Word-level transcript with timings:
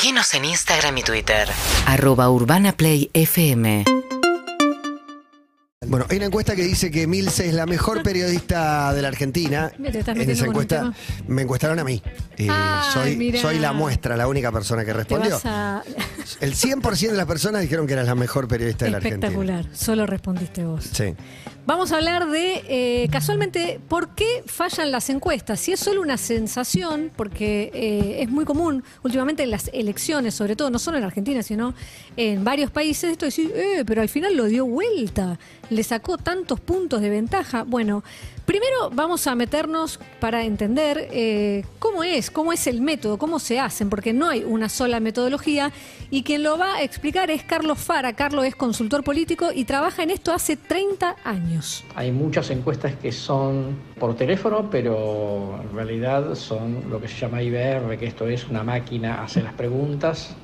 Seguinos 0.00 0.32
en 0.34 0.44
Instagram 0.44 0.96
y 0.98 1.02
Twitter. 1.02 1.48
Arroba 1.86 2.30
Urbana 2.30 2.70
Play 2.70 3.10
FM. 3.14 3.84
Bueno, 5.88 6.06
hay 6.08 6.18
una 6.18 6.26
encuesta 6.26 6.54
que 6.54 6.62
dice 6.62 6.92
que 6.92 7.08
Milce 7.08 7.48
es 7.48 7.54
la 7.54 7.66
mejor 7.66 8.04
periodista 8.04 8.94
de 8.94 9.02
la 9.02 9.08
Argentina. 9.08 9.72
Mira, 9.76 9.90
te 9.90 9.98
estás 9.98 10.12
en 10.12 10.18
metiendo 10.18 10.32
esa 10.34 10.46
con 10.46 10.54
encuesta 10.54 10.92
me 11.26 11.42
encuestaron 11.42 11.80
a 11.80 11.84
mí. 11.84 12.00
Eh, 12.36 12.46
Ay, 12.48 12.92
soy, 12.92 13.16
mirá. 13.16 13.40
soy 13.40 13.58
la 13.58 13.72
muestra, 13.72 14.16
la 14.16 14.28
única 14.28 14.52
persona 14.52 14.82
que 14.82 14.92
Te 14.92 14.98
respondió. 14.98 15.30
vas 15.30 15.46
a... 15.46 15.82
El 16.40 16.54
100% 16.54 17.10
de 17.10 17.16
las 17.16 17.26
personas 17.26 17.62
dijeron 17.62 17.88
que 17.88 17.94
eras 17.94 18.06
la 18.06 18.14
mejor 18.14 18.46
periodista 18.46 18.84
de 18.84 18.92
la 18.92 18.96
Argentina. 18.98 19.26
Espectacular, 19.26 19.66
solo 19.74 20.06
respondiste 20.06 20.64
vos. 20.64 20.84
Sí. 20.92 21.14
Vamos 21.68 21.92
a 21.92 21.96
hablar 21.96 22.30
de, 22.30 22.64
eh, 22.66 23.08
casualmente, 23.12 23.78
por 23.88 24.14
qué 24.14 24.42
fallan 24.46 24.90
las 24.90 25.10
encuestas. 25.10 25.60
Si 25.60 25.70
es 25.70 25.78
solo 25.78 26.00
una 26.00 26.16
sensación, 26.16 27.10
porque 27.14 27.70
eh, 27.74 28.22
es 28.22 28.30
muy 28.30 28.46
común 28.46 28.82
últimamente 29.02 29.42
en 29.42 29.50
las 29.50 29.68
elecciones, 29.74 30.34
sobre 30.34 30.56
todo, 30.56 30.70
no 30.70 30.78
solo 30.78 30.96
en 30.96 31.04
Argentina, 31.04 31.42
sino 31.42 31.74
en 32.16 32.42
varios 32.42 32.70
países, 32.70 33.12
esto 33.12 33.26
de 33.26 33.28
decir, 33.28 33.52
eh, 33.54 33.84
pero 33.86 34.00
al 34.00 34.08
final 34.08 34.34
lo 34.34 34.46
dio 34.46 34.64
vuelta, 34.64 35.38
le 35.68 35.82
sacó 35.82 36.16
tantos 36.16 36.58
puntos 36.58 37.02
de 37.02 37.10
ventaja. 37.10 37.64
Bueno, 37.64 38.02
primero 38.48 38.88
vamos 38.90 39.26
a 39.26 39.34
meternos 39.34 40.00
para 40.20 40.42
entender 40.42 41.08
eh, 41.12 41.66
cómo 41.78 42.02
es, 42.02 42.30
cómo 42.30 42.54
es 42.54 42.66
el 42.66 42.80
método, 42.80 43.18
cómo 43.18 43.38
se 43.38 43.60
hacen, 43.60 43.90
porque 43.90 44.14
no 44.14 44.26
hay 44.26 44.42
una 44.42 44.70
sola 44.70 45.00
metodología 45.00 45.70
y 46.10 46.22
quien 46.22 46.42
lo 46.42 46.56
va 46.56 46.76
a 46.76 46.82
explicar 46.82 47.30
es 47.30 47.42
Carlos 47.42 47.78
Fara. 47.78 48.14
Carlos 48.14 48.46
es 48.46 48.56
consultor 48.56 49.04
político 49.04 49.50
y 49.54 49.64
trabaja 49.64 50.02
en 50.02 50.10
esto 50.10 50.32
hace 50.32 50.56
30 50.56 51.16
años. 51.24 51.57
Hay 51.94 52.12
muchas 52.12 52.50
encuestas 52.50 52.94
que 52.94 53.10
son 53.10 53.76
por 53.98 54.14
teléfono, 54.14 54.68
pero 54.70 55.60
en 55.62 55.74
realidad 55.74 56.34
son 56.34 56.90
lo 56.90 57.00
que 57.00 57.08
se 57.08 57.16
llama 57.16 57.42
IBR, 57.42 57.98
que 57.98 58.06
esto 58.06 58.28
es 58.28 58.48
una 58.48 58.62
máquina, 58.62 59.22
hace 59.22 59.42
las 59.42 59.54
preguntas, 59.54 60.36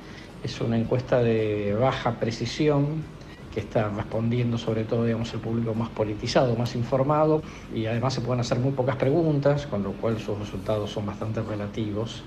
es 0.43 0.59
una 0.61 0.77
encuesta 0.77 1.21
de 1.21 1.73
baja 1.79 2.19
precisión 2.19 3.03
que 3.53 3.61
está 3.61 3.87
respondiendo 3.87 4.57
sobre 4.57 4.83
todo 4.83 5.05
digamos, 5.05 5.33
el 5.33 5.39
público 5.39 5.73
más 5.73 5.89
politizado, 5.89 6.55
más 6.57 6.75
informado, 6.75 7.41
y 7.73 7.85
además 7.85 8.13
se 8.13 8.21
pueden 8.21 8.41
hacer 8.41 8.59
muy 8.59 8.73
pocas 8.73 8.97
preguntas, 8.97 9.65
con 9.65 9.81
lo 9.81 9.93
cual 9.93 10.19
sus 10.19 10.37
resultados 10.37 10.91
son 10.91 11.05
bastante 11.05 11.41
relativos. 11.41 12.23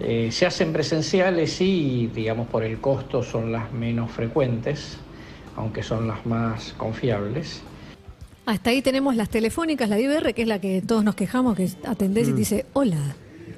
Eh, 0.00 0.30
se 0.32 0.46
hacen 0.46 0.72
presenciales 0.72 1.60
y, 1.60 2.08
digamos, 2.08 2.48
por 2.48 2.64
el 2.64 2.80
costo 2.80 3.22
son 3.22 3.52
las 3.52 3.72
menos 3.72 4.10
frecuentes, 4.10 4.98
aunque 5.56 5.82
son 5.82 6.08
las 6.08 6.24
más 6.26 6.72
confiables. 6.76 7.62
Hasta 8.48 8.70
ahí 8.70 8.80
tenemos 8.80 9.14
las 9.14 9.28
telefónicas, 9.28 9.90
la 9.90 10.00
IBR, 10.00 10.32
que 10.32 10.40
es 10.40 10.48
la 10.48 10.58
que 10.58 10.80
todos 10.80 11.04
nos 11.04 11.14
quejamos, 11.14 11.54
que 11.54 11.68
atendés 11.86 12.28
y 12.28 12.32
te 12.32 12.38
dice, 12.38 12.66
hola, 12.72 12.96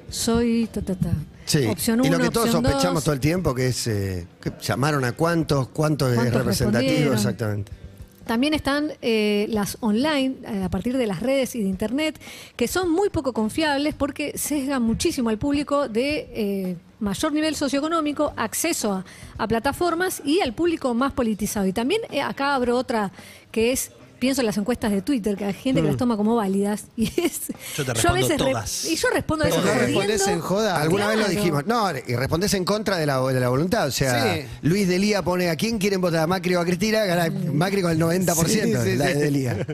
soy 0.09 0.67
ta, 0.69 0.81
ta, 0.81 0.95
ta. 0.95 1.11
Mm. 1.11 1.25
Sí. 1.45 1.65
Opción 1.65 2.03
y 2.03 2.09
1, 2.09 2.17
lo 2.17 2.23
que 2.25 2.29
todos 2.29 2.51
sospechamos 2.51 2.95
2. 2.95 3.03
todo 3.05 3.13
el 3.13 3.21
tiempo, 3.21 3.55
que 3.55 3.67
es 3.67 3.87
eh, 3.87 4.27
que 4.41 4.51
llamaron 4.61 5.05
a 5.05 5.13
cuántos, 5.13 5.69
cuántos 5.69 6.09
es 6.09 6.15
¿Cuántos 6.15 6.37
representativo, 6.39 6.89
respondieron? 6.89 7.13
exactamente. 7.15 7.71
También 8.25 8.53
están 8.53 8.91
eh, 9.01 9.47
las 9.49 9.77
online, 9.79 10.35
eh, 10.45 10.63
a 10.63 10.69
partir 10.69 10.97
de 10.97 11.07
las 11.07 11.21
redes 11.21 11.55
y 11.55 11.63
de 11.63 11.69
internet, 11.69 12.19
que 12.57 12.67
son 12.67 12.91
muy 12.91 13.09
poco 13.09 13.31
confiables 13.31 13.95
porque 13.95 14.37
sesgan 14.37 14.83
muchísimo 14.83 15.29
al 15.29 15.37
público 15.37 15.87
de 15.87 16.29
eh, 16.33 16.77
mayor 16.99 17.31
nivel 17.31 17.55
socioeconómico, 17.55 18.33
acceso 18.35 18.91
a, 18.93 19.05
a 19.37 19.47
plataformas 19.47 20.21
y 20.25 20.41
al 20.41 20.53
público 20.53 20.93
más 20.93 21.13
politizado. 21.13 21.65
Y 21.65 21.71
también 21.71 22.01
acá 22.23 22.55
abro 22.55 22.77
otra 22.77 23.13
que 23.51 23.71
es. 23.71 23.91
Pienso 24.21 24.41
en 24.41 24.45
las 24.45 24.57
encuestas 24.57 24.91
de 24.91 25.01
Twitter, 25.01 25.35
que 25.35 25.45
hay 25.45 25.53
gente 25.53 25.81
que 25.81 25.87
las 25.87 25.97
toma 25.97 26.15
como 26.15 26.35
válidas. 26.35 26.85
Y 26.95 27.07
es, 27.19 27.49
Mm. 27.49 27.53
Yo 27.77 27.85
te 27.85 27.91
a 27.91 27.93
respondo 27.95 28.13
veces 28.21 28.39
re- 28.39 28.51
todas. 28.51 28.85
y 28.85 28.95
yo 28.95 29.07
respondo 29.09 29.45
a 29.45 29.47
eso 29.49 29.57
no 29.57 29.63
respondés 29.73 29.93
jodiendo. 30.21 30.29
en 30.29 30.39
joda. 30.41 30.79
Alguna 30.81 31.07
vez 31.07 31.17
lo 31.17 31.27
dijimos. 31.27 31.65
No, 31.65 31.89
y 31.89 32.15
respondés 32.15 32.53
en 32.53 32.63
contra 32.63 32.97
de 32.97 33.07
la, 33.07 33.19
de 33.19 33.39
la 33.39 33.49
voluntad. 33.49 33.87
O 33.87 33.91
sea, 33.91 34.35
Sí. 34.35 34.41
Luis 34.61 34.87
Delía 34.87 35.23
pone 35.23 35.49
a 35.49 35.55
quién 35.55 35.79
quieren 35.79 35.99
votar, 36.01 36.19
a 36.19 36.27
Macri 36.27 36.53
o 36.53 36.59
a 36.59 36.65
Cristina, 36.65 37.03
gana 37.05 37.33
Macri 37.51 37.81
con 37.81 37.91
el 37.91 37.97
90%, 37.99 38.45
Sí, 38.47 38.59
sí, 38.91 38.95
la 38.95 39.05
de 39.07 39.15
Delía. 39.15 39.65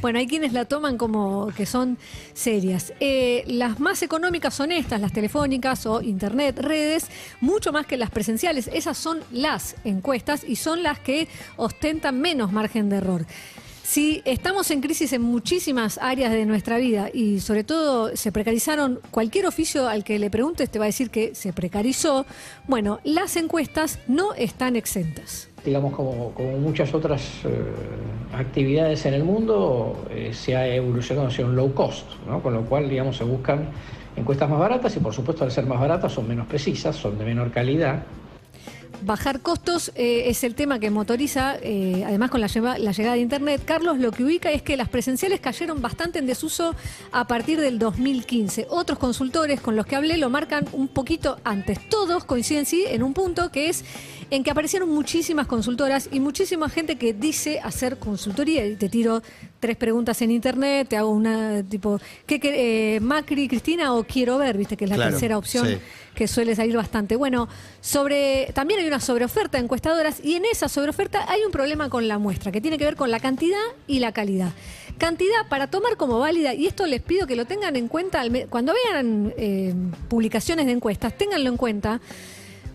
Bueno, 0.00 0.20
hay 0.20 0.28
quienes 0.28 0.52
la 0.52 0.66
toman 0.66 0.96
como 0.98 1.48
que 1.56 1.66
son 1.66 1.98
serias. 2.32 2.92
Eh, 3.00 3.42
las 3.48 3.80
más 3.80 4.02
económicas 4.02 4.54
son 4.54 4.70
estas, 4.70 5.00
las 5.00 5.12
telefónicas 5.12 5.84
o 5.86 6.00
internet, 6.00 6.58
redes, 6.60 7.06
mucho 7.40 7.72
más 7.72 7.86
que 7.86 7.96
las 7.96 8.10
presenciales. 8.10 8.70
Esas 8.72 8.96
son 8.96 9.18
las 9.32 9.74
encuestas 9.84 10.42
y 10.46 10.54
son 10.54 10.84
las 10.84 11.00
que 11.00 11.26
ostentan 11.56 12.20
menos 12.20 12.52
margen 12.52 12.88
de 12.88 12.96
error. 12.98 13.26
Si 13.86 14.20
estamos 14.24 14.72
en 14.72 14.80
crisis 14.80 15.12
en 15.12 15.22
muchísimas 15.22 15.98
áreas 15.98 16.32
de 16.32 16.44
nuestra 16.44 16.76
vida 16.76 17.08
y 17.14 17.38
sobre 17.38 17.62
todo 17.62 18.16
se 18.16 18.32
precarizaron, 18.32 18.98
cualquier 19.12 19.46
oficio 19.46 19.88
al 19.88 20.02
que 20.02 20.18
le 20.18 20.28
preguntes 20.28 20.68
te 20.68 20.80
va 20.80 20.86
a 20.86 20.88
decir 20.88 21.08
que 21.08 21.36
se 21.36 21.52
precarizó, 21.52 22.26
bueno, 22.66 22.98
las 23.04 23.36
encuestas 23.36 24.00
no 24.08 24.34
están 24.34 24.74
exentas. 24.74 25.48
digamos, 25.64 25.94
como, 25.94 26.32
muchas 26.60 26.92
otras 26.94 27.22
eh, 27.44 27.48
actividades 28.34 29.06
en 29.06 29.14
el 29.14 29.22
mundo, 29.22 30.04
eh, 30.10 30.32
se 30.34 30.56
ha 30.56 30.66
evolucionado 30.66 31.28
hacia 31.28 31.46
un 31.46 31.54
low 31.54 31.72
cost, 31.72 32.06
con 32.42 32.54
lo 32.54 32.64
cual, 32.64 32.90
digamos, 32.90 33.16
se 33.16 33.22
buscan 33.22 33.68
encuestas 34.16 34.50
más 34.50 34.58
baratas 34.58 34.96
y, 34.96 34.98
por 34.98 35.14
supuesto, 35.14 35.44
al 35.44 35.52
ser 35.52 35.64
más 35.64 35.78
baratas, 35.78 36.12
son 36.12 36.26
menos 36.26 36.48
precisas, 36.48 36.96
son 36.96 37.16
de 37.18 37.24
menor 37.24 37.52
calidad. 37.52 38.02
Bajar 39.02 39.40
costos 39.40 39.92
eh, 39.94 40.24
es 40.26 40.42
el 40.44 40.54
tema 40.54 40.78
que 40.78 40.90
motoriza, 40.90 41.56
eh, 41.62 42.02
además 42.06 42.30
con 42.30 42.40
la, 42.40 42.48
la 42.78 42.92
llegada 42.92 43.14
de 43.14 43.20
Internet. 43.20 43.62
Carlos 43.64 43.98
lo 43.98 44.10
que 44.10 44.24
ubica 44.24 44.50
es 44.50 44.62
que 44.62 44.76
las 44.76 44.88
presenciales 44.88 45.40
cayeron 45.40 45.82
bastante 45.82 46.18
en 46.18 46.26
desuso 46.26 46.74
a 47.12 47.26
partir 47.26 47.60
del 47.60 47.78
2015. 47.78 48.66
Otros 48.70 48.98
consultores 48.98 49.60
con 49.60 49.76
los 49.76 49.86
que 49.86 49.96
hablé 49.96 50.16
lo 50.16 50.30
marcan 50.30 50.66
un 50.72 50.88
poquito 50.88 51.38
antes. 51.44 51.88
Todos 51.88 52.24
coinciden 52.24 52.66
sí 52.66 52.84
en 52.86 53.02
un 53.02 53.12
punto 53.12 53.50
que 53.50 53.68
es 53.68 53.84
en 54.30 54.42
que 54.42 54.50
aparecieron 54.50 54.88
muchísimas 54.88 55.46
consultoras 55.46 56.08
y 56.10 56.20
muchísima 56.20 56.68
gente 56.68 56.96
que 56.96 57.12
dice 57.12 57.60
hacer 57.60 57.98
consultoría. 57.98 58.66
Y 58.66 58.76
te 58.76 58.88
tiro 58.88 59.22
tres 59.60 59.76
preguntas 59.76 60.20
en 60.22 60.30
Internet, 60.30 60.88
te 60.88 60.96
hago 60.96 61.10
una 61.10 61.62
tipo, 61.62 61.98
¿qué, 62.26 62.38
qué, 62.40 62.96
eh, 62.96 63.00
Macri, 63.00 63.48
Cristina 63.48 63.94
o 63.94 64.04
quiero 64.04 64.38
ver? 64.38 64.56
Viste 64.56 64.76
que 64.76 64.84
es 64.84 64.90
la 64.90 64.96
Claro, 64.96 65.10
tercera 65.12 65.38
opción 65.38 65.66
sí. 65.66 65.78
que 66.14 66.28
suele 66.28 66.54
salir 66.54 66.76
bastante. 66.76 67.16
Bueno, 67.16 67.48
sobre 67.80 68.50
también 68.54 68.80
hay 68.80 68.86
una 68.86 69.00
sobreoferta 69.00 69.58
de 69.58 69.64
encuestadoras 69.64 70.24
y 70.24 70.34
en 70.34 70.44
esa 70.44 70.68
sobreoferta 70.68 71.24
hay 71.28 71.42
un 71.44 71.52
problema 71.52 71.88
con 71.88 72.08
la 72.08 72.18
muestra 72.18 72.52
que 72.52 72.60
tiene 72.60 72.78
que 72.78 72.84
ver 72.84 72.96
con 72.96 73.10
la 73.10 73.20
cantidad 73.20 73.58
y 73.86 73.98
la 73.98 74.12
calidad. 74.12 74.52
Cantidad 74.98 75.46
para 75.48 75.66
tomar 75.66 75.96
como 75.96 76.18
válida, 76.18 76.54
y 76.54 76.66
esto 76.66 76.86
les 76.86 77.02
pido 77.02 77.26
que 77.26 77.36
lo 77.36 77.44
tengan 77.44 77.76
en 77.76 77.88
cuenta 77.88 78.22
cuando 78.48 78.72
vean 78.72 79.34
eh, 79.36 79.74
publicaciones 80.08 80.66
de 80.66 80.72
encuestas, 80.72 81.16
ténganlo 81.16 81.50
en 81.50 81.56
cuenta. 81.56 82.00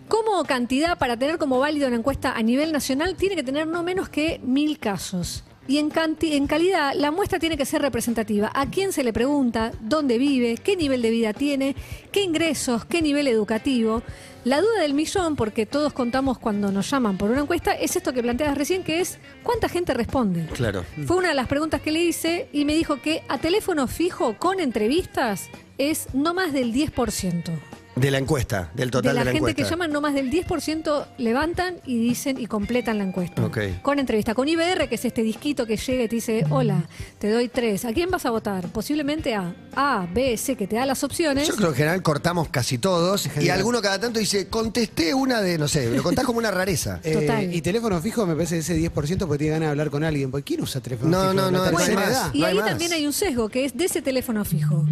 Como 0.07 0.43
cantidad 0.43 0.97
para 0.97 1.17
tener 1.17 1.37
como 1.37 1.57
válido 1.57 1.87
una 1.87 1.95
encuesta 1.95 2.33
a 2.33 2.43
nivel 2.43 2.73
nacional 2.73 3.15
tiene 3.15 3.35
que 3.35 3.43
tener 3.43 3.65
no 3.65 3.81
menos 3.81 4.09
que 4.09 4.39
mil 4.43 4.77
casos. 4.77 5.43
Y 5.67 5.77
en, 5.77 5.89
canti- 5.89 6.33
en 6.33 6.47
calidad, 6.47 6.93
la 6.95 7.11
muestra 7.11 7.37
tiene 7.39 7.55
que 7.55 7.65
ser 7.65 7.81
representativa. 7.81 8.51
¿A 8.53 8.65
quién 8.69 8.91
se 8.91 9.03
le 9.03 9.13
pregunta? 9.13 9.71
¿Dónde 9.79 10.17
vive? 10.17 10.55
¿Qué 10.57 10.75
nivel 10.75 11.01
de 11.01 11.11
vida 11.11 11.33
tiene? 11.33 11.75
¿Qué 12.11 12.23
ingresos? 12.23 12.83
¿Qué 12.85 13.01
nivel 13.01 13.27
educativo? 13.27 14.01
La 14.43 14.59
duda 14.59 14.81
del 14.81 14.95
millón, 14.95 15.35
porque 15.35 15.67
todos 15.67 15.93
contamos 15.93 16.39
cuando 16.39 16.71
nos 16.71 16.89
llaman 16.89 17.17
por 17.17 17.29
una 17.29 17.41
encuesta, 17.41 17.73
es 17.73 17.95
esto 17.95 18.11
que 18.11 18.23
planteas 18.23 18.57
recién, 18.57 18.83
que 18.83 18.99
es 18.99 19.19
¿cuánta 19.43 19.69
gente 19.69 19.93
responde? 19.93 20.47
Claro. 20.53 20.83
Fue 21.05 21.17
una 21.17 21.29
de 21.29 21.35
las 21.35 21.47
preguntas 21.47 21.79
que 21.79 21.91
le 21.91 22.03
hice 22.03 22.49
y 22.51 22.65
me 22.65 22.73
dijo 22.73 22.99
que 22.99 23.21
a 23.29 23.37
teléfono 23.37 23.87
fijo 23.87 24.35
con 24.39 24.59
entrevistas 24.59 25.47
es 25.77 26.07
no 26.15 26.33
más 26.33 26.53
del 26.53 26.73
10%. 26.73 27.51
De 27.95 28.09
la 28.09 28.17
encuesta, 28.17 28.71
del 28.73 28.89
total 28.89 29.03
de 29.03 29.09
de 29.09 29.13
la, 29.15 29.19
la, 29.25 29.31
gente 29.31 29.37
encuesta. 29.51 29.63
que 29.63 29.69
llaman, 29.69 29.91
no 29.91 29.99
más 29.99 30.13
del 30.13 30.31
10% 30.31 31.05
levantan 31.17 31.75
y 31.85 31.97
dicen 31.99 32.39
y 32.39 32.45
completan 32.47 32.97
la 32.97 33.03
encuesta. 33.03 33.41
Con 33.81 33.99
entrevista. 33.99 34.33
Con 34.33 34.47
IBR, 34.47 34.87
que 34.87 34.95
es 34.95 35.05
este 35.05 35.23
disquito 35.23 35.65
que 35.65 35.75
llega 35.75 36.03
y 36.03 36.07
te 36.07 36.15
dice, 36.15 36.45
hola, 36.49 36.83
te 37.19 37.29
doy 37.29 37.49
tres. 37.49 37.83
¿A 37.85 37.91
quién 37.93 38.09
vas 38.09 38.25
a 38.25 38.31
votar? 38.31 38.69
Posiblemente 38.69 39.35
a 39.35 39.53
A, 39.75 40.07
B, 40.11 40.37
C, 40.37 40.55
que 40.55 40.67
te 40.67 40.77
da 40.77 40.85
las 40.85 41.03
opciones. 41.03 41.47
Yo 41.47 41.55
creo 41.55 41.67
que 41.69 41.73
en 41.73 41.77
general 41.77 42.01
cortamos 42.01 42.47
casi 42.49 42.77
todos 42.77 43.27
y 43.39 43.49
alguno 43.49 43.81
cada 43.81 43.99
tanto 43.99 44.19
dice, 44.19 44.47
contesté 44.47 45.13
una 45.13 45.41
de, 45.41 45.57
no 45.57 45.67
sé, 45.67 45.89
lo 45.91 46.01
contás 46.01 46.25
como 46.25 46.39
una 46.39 46.51
rareza. 46.51 46.99
Eh, 47.11 47.13
Total. 47.13 47.53
y 47.53 47.61
teléfono 47.61 47.99
fijo 47.99 48.25
me 48.25 48.35
parece 48.35 48.59
ese 48.59 48.77
10% 48.77 48.91
porque 49.25 49.37
tiene 49.39 49.53
ganas 49.53 49.67
de 49.67 49.71
hablar 49.71 49.89
con 49.89 50.03
alguien. 50.03 50.31
¿Por 50.31 50.43
¿Quién 50.43 50.61
usa 50.61 50.79
teléfono 50.81 51.09
No, 51.11 51.21
fijo? 51.31 51.33
no, 51.33 51.51
no, 51.51 51.65
La 51.65 51.71
no 51.71 51.77
hay 51.79 51.95
más. 51.95 52.29
Y 52.33 52.39
no 52.39 52.45
hay 52.45 52.51
ahí 52.53 52.57
más. 52.59 52.69
también 52.69 52.93
hay 52.93 53.05
un 53.07 53.13
sesgo, 53.13 53.49
que 53.49 53.65
es 53.65 53.75
de 53.75 53.85
ese 53.85 54.01
teléfono 54.01 54.45
fijo. 54.45 54.85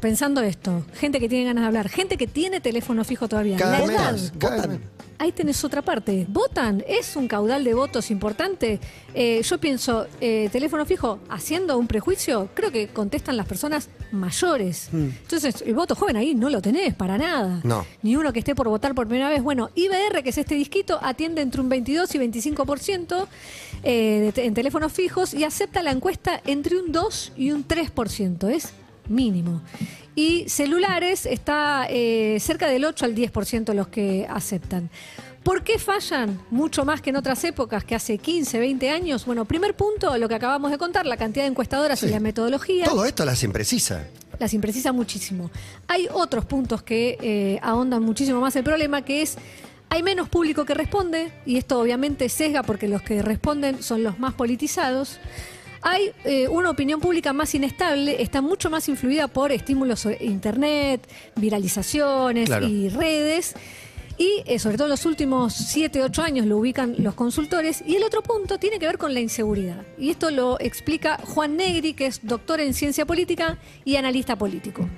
Pensando 0.00 0.42
esto, 0.42 0.84
gente 0.94 1.20
que 1.20 1.28
tiene 1.28 1.46
ganas 1.46 1.62
de 1.62 1.66
hablar, 1.68 1.88
gente 1.88 2.16
que 2.16 2.26
tiene 2.26 2.60
teléfono 2.60 3.04
fijo 3.04 3.28
todavía. 3.28 3.56
Cada 3.56 3.78
la 3.78 3.84
edad, 3.84 4.18
cada. 4.38 4.78
Ahí 5.18 5.32
tenés 5.32 5.64
otra 5.64 5.80
parte. 5.82 6.26
¿Votan? 6.28 6.84
¿Es 6.86 7.16
un 7.16 7.26
caudal 7.26 7.64
de 7.64 7.72
votos 7.72 8.10
importante? 8.10 8.78
Eh, 9.14 9.40
yo 9.42 9.58
pienso, 9.58 10.06
eh, 10.20 10.50
teléfono 10.52 10.84
fijo, 10.84 11.20
haciendo 11.30 11.78
un 11.78 11.86
prejuicio, 11.86 12.50
creo 12.52 12.70
que 12.70 12.88
contestan 12.88 13.36
las 13.36 13.46
personas 13.46 13.88
mayores. 14.12 14.90
Entonces, 14.92 15.62
el 15.62 15.74
voto 15.74 15.94
joven 15.94 16.16
ahí 16.16 16.34
no 16.34 16.50
lo 16.50 16.60
tenés 16.60 16.94
para 16.94 17.16
nada. 17.16 17.60
No. 17.64 17.86
Ni 18.02 18.14
uno 18.16 18.32
que 18.32 18.40
esté 18.40 18.54
por 18.54 18.68
votar 18.68 18.94
por 18.94 19.08
primera 19.08 19.30
vez. 19.30 19.42
Bueno, 19.42 19.70
IBR, 19.74 20.22
que 20.22 20.30
es 20.30 20.38
este 20.38 20.54
disquito, 20.54 20.98
atiende 21.02 21.40
entre 21.40 21.62
un 21.62 21.70
22 21.70 22.14
y 22.14 22.18
25% 22.18 23.26
eh, 23.84 24.32
en 24.36 24.54
teléfonos 24.54 24.92
fijos 24.92 25.32
y 25.32 25.44
acepta 25.44 25.82
la 25.82 25.92
encuesta 25.92 26.42
entre 26.44 26.76
un 26.76 26.92
2 26.92 27.32
y 27.36 27.52
un 27.52 27.66
3%. 27.66 28.50
Es 28.50 28.72
mínimo. 29.08 29.62
Y 30.14 30.48
celulares 30.48 31.26
está 31.26 31.86
eh, 31.90 32.38
cerca 32.40 32.68
del 32.68 32.84
8 32.84 33.04
al 33.04 33.14
10% 33.14 33.74
los 33.74 33.88
que 33.88 34.26
aceptan. 34.28 34.90
¿Por 35.42 35.62
qué 35.62 35.78
fallan 35.78 36.40
mucho 36.50 36.84
más 36.84 37.00
que 37.00 37.10
en 37.10 37.16
otras 37.16 37.44
épocas, 37.44 37.84
que 37.84 37.94
hace 37.94 38.18
15, 38.18 38.58
20 38.58 38.90
años? 38.90 39.24
Bueno, 39.26 39.44
primer 39.44 39.76
punto, 39.76 40.18
lo 40.18 40.28
que 40.28 40.34
acabamos 40.34 40.72
de 40.72 40.78
contar, 40.78 41.06
la 41.06 41.16
cantidad 41.16 41.44
de 41.44 41.50
encuestadoras 41.50 42.02
y 42.02 42.08
la 42.08 42.18
metodología 42.18 42.84
Todo 42.86 43.04
esto 43.04 43.24
las 43.24 43.44
imprecisa. 43.44 44.08
las 44.40 44.54
imprecisa 44.54 44.90
muchísimo. 44.90 45.52
Hay 45.86 46.08
otros 46.12 46.46
puntos 46.46 46.82
que 46.82 47.16
eh, 47.20 47.60
ahondan 47.62 48.02
muchísimo 48.02 48.40
más 48.40 48.56
el 48.56 48.64
problema, 48.64 49.02
que 49.02 49.22
es 49.22 49.38
hay 49.88 50.02
menos 50.02 50.28
público 50.28 50.64
que 50.64 50.74
responde, 50.74 51.32
y 51.46 51.58
esto 51.58 51.78
obviamente 51.78 52.28
sesga 52.28 52.64
porque 52.64 52.88
los 52.88 53.02
que 53.02 53.22
responden 53.22 53.82
son 53.82 54.02
los 54.02 54.18
más 54.18 54.34
politizados. 54.34 55.20
Hay 55.82 56.12
eh, 56.24 56.48
una 56.48 56.70
opinión 56.70 57.00
pública 57.00 57.32
más 57.32 57.54
inestable, 57.54 58.22
está 58.22 58.40
mucho 58.42 58.70
más 58.70 58.88
influida 58.88 59.28
por 59.28 59.52
estímulos 59.52 60.00
sobre 60.00 60.24
internet, 60.24 61.06
viralizaciones 61.36 62.46
Claro. 62.48 62.66
y 62.66 62.88
redes. 62.88 63.54
Y 64.18 64.42
eh, 64.46 64.58
sobre 64.58 64.76
todo 64.78 64.86
en 64.86 64.92
los 64.92 65.04
últimos 65.04 65.52
7, 65.52 66.02
8 66.02 66.22
años 66.22 66.46
lo 66.46 66.56
ubican 66.56 66.94
los 66.98 67.14
consultores. 67.14 67.82
Y 67.86 67.96
el 67.96 68.02
otro 68.04 68.22
punto 68.22 68.58
tiene 68.58 68.78
que 68.78 68.86
ver 68.86 68.96
con 68.96 69.12
la 69.12 69.20
inseguridad. 69.20 69.84
Y 69.98 70.08
esto 70.08 70.30
lo 70.30 70.58
explica 70.58 71.18
Juan 71.22 71.56
Negri, 71.56 71.92
que 71.92 72.06
es 72.06 72.20
doctor 72.22 72.60
en 72.60 72.72
ciencia 72.72 73.04
política 73.04 73.58
y 73.84 73.96
analista 73.96 74.36
político. 74.36 74.88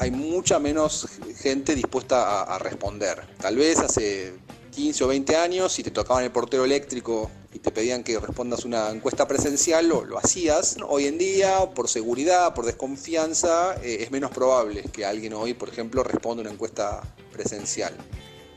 hay 0.00 0.10
mucha 0.10 0.58
menos 0.58 1.06
gente 1.40 1.76
dispuesta 1.76 2.40
a, 2.40 2.54
a 2.56 2.58
responder. 2.58 3.22
Tal 3.40 3.54
vez 3.56 3.78
hace 3.78 4.34
15 4.72 5.04
o 5.04 5.06
20 5.06 5.36
años, 5.36 5.72
si 5.72 5.84
te 5.84 5.92
tocaban 5.92 6.24
el 6.24 6.32
portero 6.32 6.64
eléctrico 6.64 7.30
y 7.54 7.60
te 7.60 7.70
pedían 7.70 8.02
que 8.02 8.18
respondas 8.18 8.64
una 8.64 8.90
encuesta 8.90 9.28
presencial, 9.28 9.88
lo, 9.88 10.04
lo 10.04 10.18
hacías. 10.18 10.76
Hoy 10.88 11.06
en 11.06 11.16
día, 11.18 11.70
por 11.72 11.88
seguridad, 11.88 12.52
por 12.52 12.66
desconfianza, 12.66 13.76
eh, 13.76 13.98
es 14.00 14.10
menos 14.10 14.32
probable 14.32 14.82
que 14.92 15.06
alguien 15.06 15.32
hoy, 15.34 15.54
por 15.54 15.68
ejemplo, 15.68 16.02
responda 16.02 16.42
una 16.42 16.50
encuesta 16.50 17.00
presencial. 17.32 17.94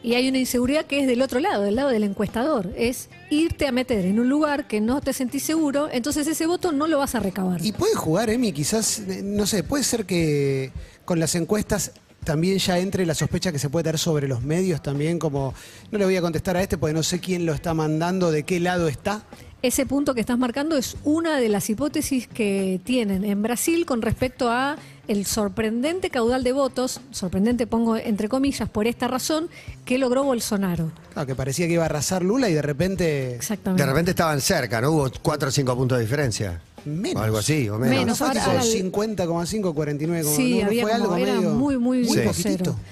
Y 0.02 0.16
hay 0.16 0.28
una 0.28 0.40
inseguridad 0.40 0.86
que 0.86 1.02
es 1.02 1.08
del 1.08 1.22
otro 1.22 1.40
lado, 1.40 1.64
del 1.64 1.76
lado 1.76 1.90
del 1.90 2.04
encuestador. 2.04 2.74
Es 2.76 3.10
irte 3.30 3.68
a 3.68 3.72
meter 3.72 4.06
en 4.06 4.20
un 4.20 4.30
lugar 4.30 4.68
que 4.68 4.82
no 4.82 5.00
te 5.00 5.14
sentís 5.14 5.44
seguro, 5.44 5.90
entonces 5.92 6.28
ese 6.28 6.48
voto 6.48 6.72
no 6.72 6.88
lo 6.88 6.98
vas 6.98 7.14
a 7.14 7.20
recabar. 7.20 7.64
Y 7.64 7.74
puede 7.74 7.94
jugar, 7.94 8.32
Emi, 8.32 8.52
quizás, 8.52 9.00
eh, 9.00 9.22
no 9.24 9.46
sé, 9.46 9.64
puede 9.64 9.84
ser 9.84 10.06
que 10.06 10.72
con 11.06 11.20
las 11.20 11.36
encuestas 11.36 11.92
también 12.28 12.58
ya 12.58 12.78
entre 12.78 13.06
la 13.06 13.16
sospecha 13.16 13.54
que 13.54 13.58
se 13.58 13.70
puede 13.70 13.84
dar 13.84 13.98
sobre 13.98 14.28
los 14.28 14.44
medios 14.44 14.82
también, 14.82 15.18
como 15.18 15.54
no 15.92 15.98
le 15.98 16.04
voy 16.04 16.18
a 16.18 16.22
contestar 16.22 16.58
a 16.58 16.62
este 16.62 16.78
porque 16.78 16.94
no 16.94 17.02
sé 17.02 17.22
quién 17.22 17.46
lo 17.46 17.54
está 17.54 17.74
mandando, 17.74 18.32
de 18.32 18.44
qué 18.44 18.60
lado 18.60 18.90
está. 18.90 19.24
Ese 19.62 19.86
punto 19.86 20.14
que 20.14 20.20
estás 20.20 20.38
marcando 20.38 20.76
es 20.76 20.98
una 21.06 21.40
de 21.40 21.48
las 21.48 21.70
hipótesis 21.70 22.28
que 22.28 22.82
tienen 22.84 23.24
en 23.24 23.42
Brasil 23.42 23.86
con 23.86 24.02
respecto 24.02 24.50
a 24.50 24.76
el 25.08 25.26
sorprendente 25.26 26.10
caudal 26.10 26.44
de 26.44 26.52
votos, 26.52 27.00
sorprendente 27.12 27.66
pongo 27.66 27.96
entre 27.96 28.28
comillas 28.28 28.68
por 28.68 28.88
esta 28.88 29.08
razón, 29.08 29.48
que 29.86 29.98
logró 29.98 30.26
Bolsonaro. 30.26 30.92
Claro, 31.14 31.28
que 31.28 31.34
parecía 31.34 31.66
que 31.68 31.74
iba 31.74 31.84
a 31.84 31.86
arrasar 31.86 32.24
Lula 32.24 32.50
y 32.50 32.54
de 32.54 32.62
repente 32.62 33.36
Exactamente. 33.36 33.82
De 33.82 33.90
repente 33.90 34.12
estaban 34.12 34.42
cerca, 34.42 34.82
¿no? 34.82 34.92
Hubo 34.92 35.10
4 35.22 35.48
o 35.48 35.52
5 35.52 35.76
puntos 35.78 35.98
de 35.98 36.04
diferencia. 36.04 36.62
Menos. 36.88 37.22
O 37.22 37.26
algo 37.26 37.38
así, 37.38 37.70
o 37.70 37.78
menos. 37.78 37.90
Menos. 37.90 38.06
no 38.08 38.16
fue 38.16 38.28
ahora- 38.28 38.40
tipo 38.40 38.52
ahora 38.52 38.64
el- 38.64 38.72
50,5, 38.72 39.74
49, 39.74 40.24
Sí, 40.36 40.60
no, 40.60 40.66
había 40.68 40.84
fue 40.84 40.92
como- 40.94 41.04
algo 41.04 41.18
era 41.18 41.34
medio 41.36 41.50
muy, 41.52 41.78
muy, 41.78 42.04
muy. 42.04 42.18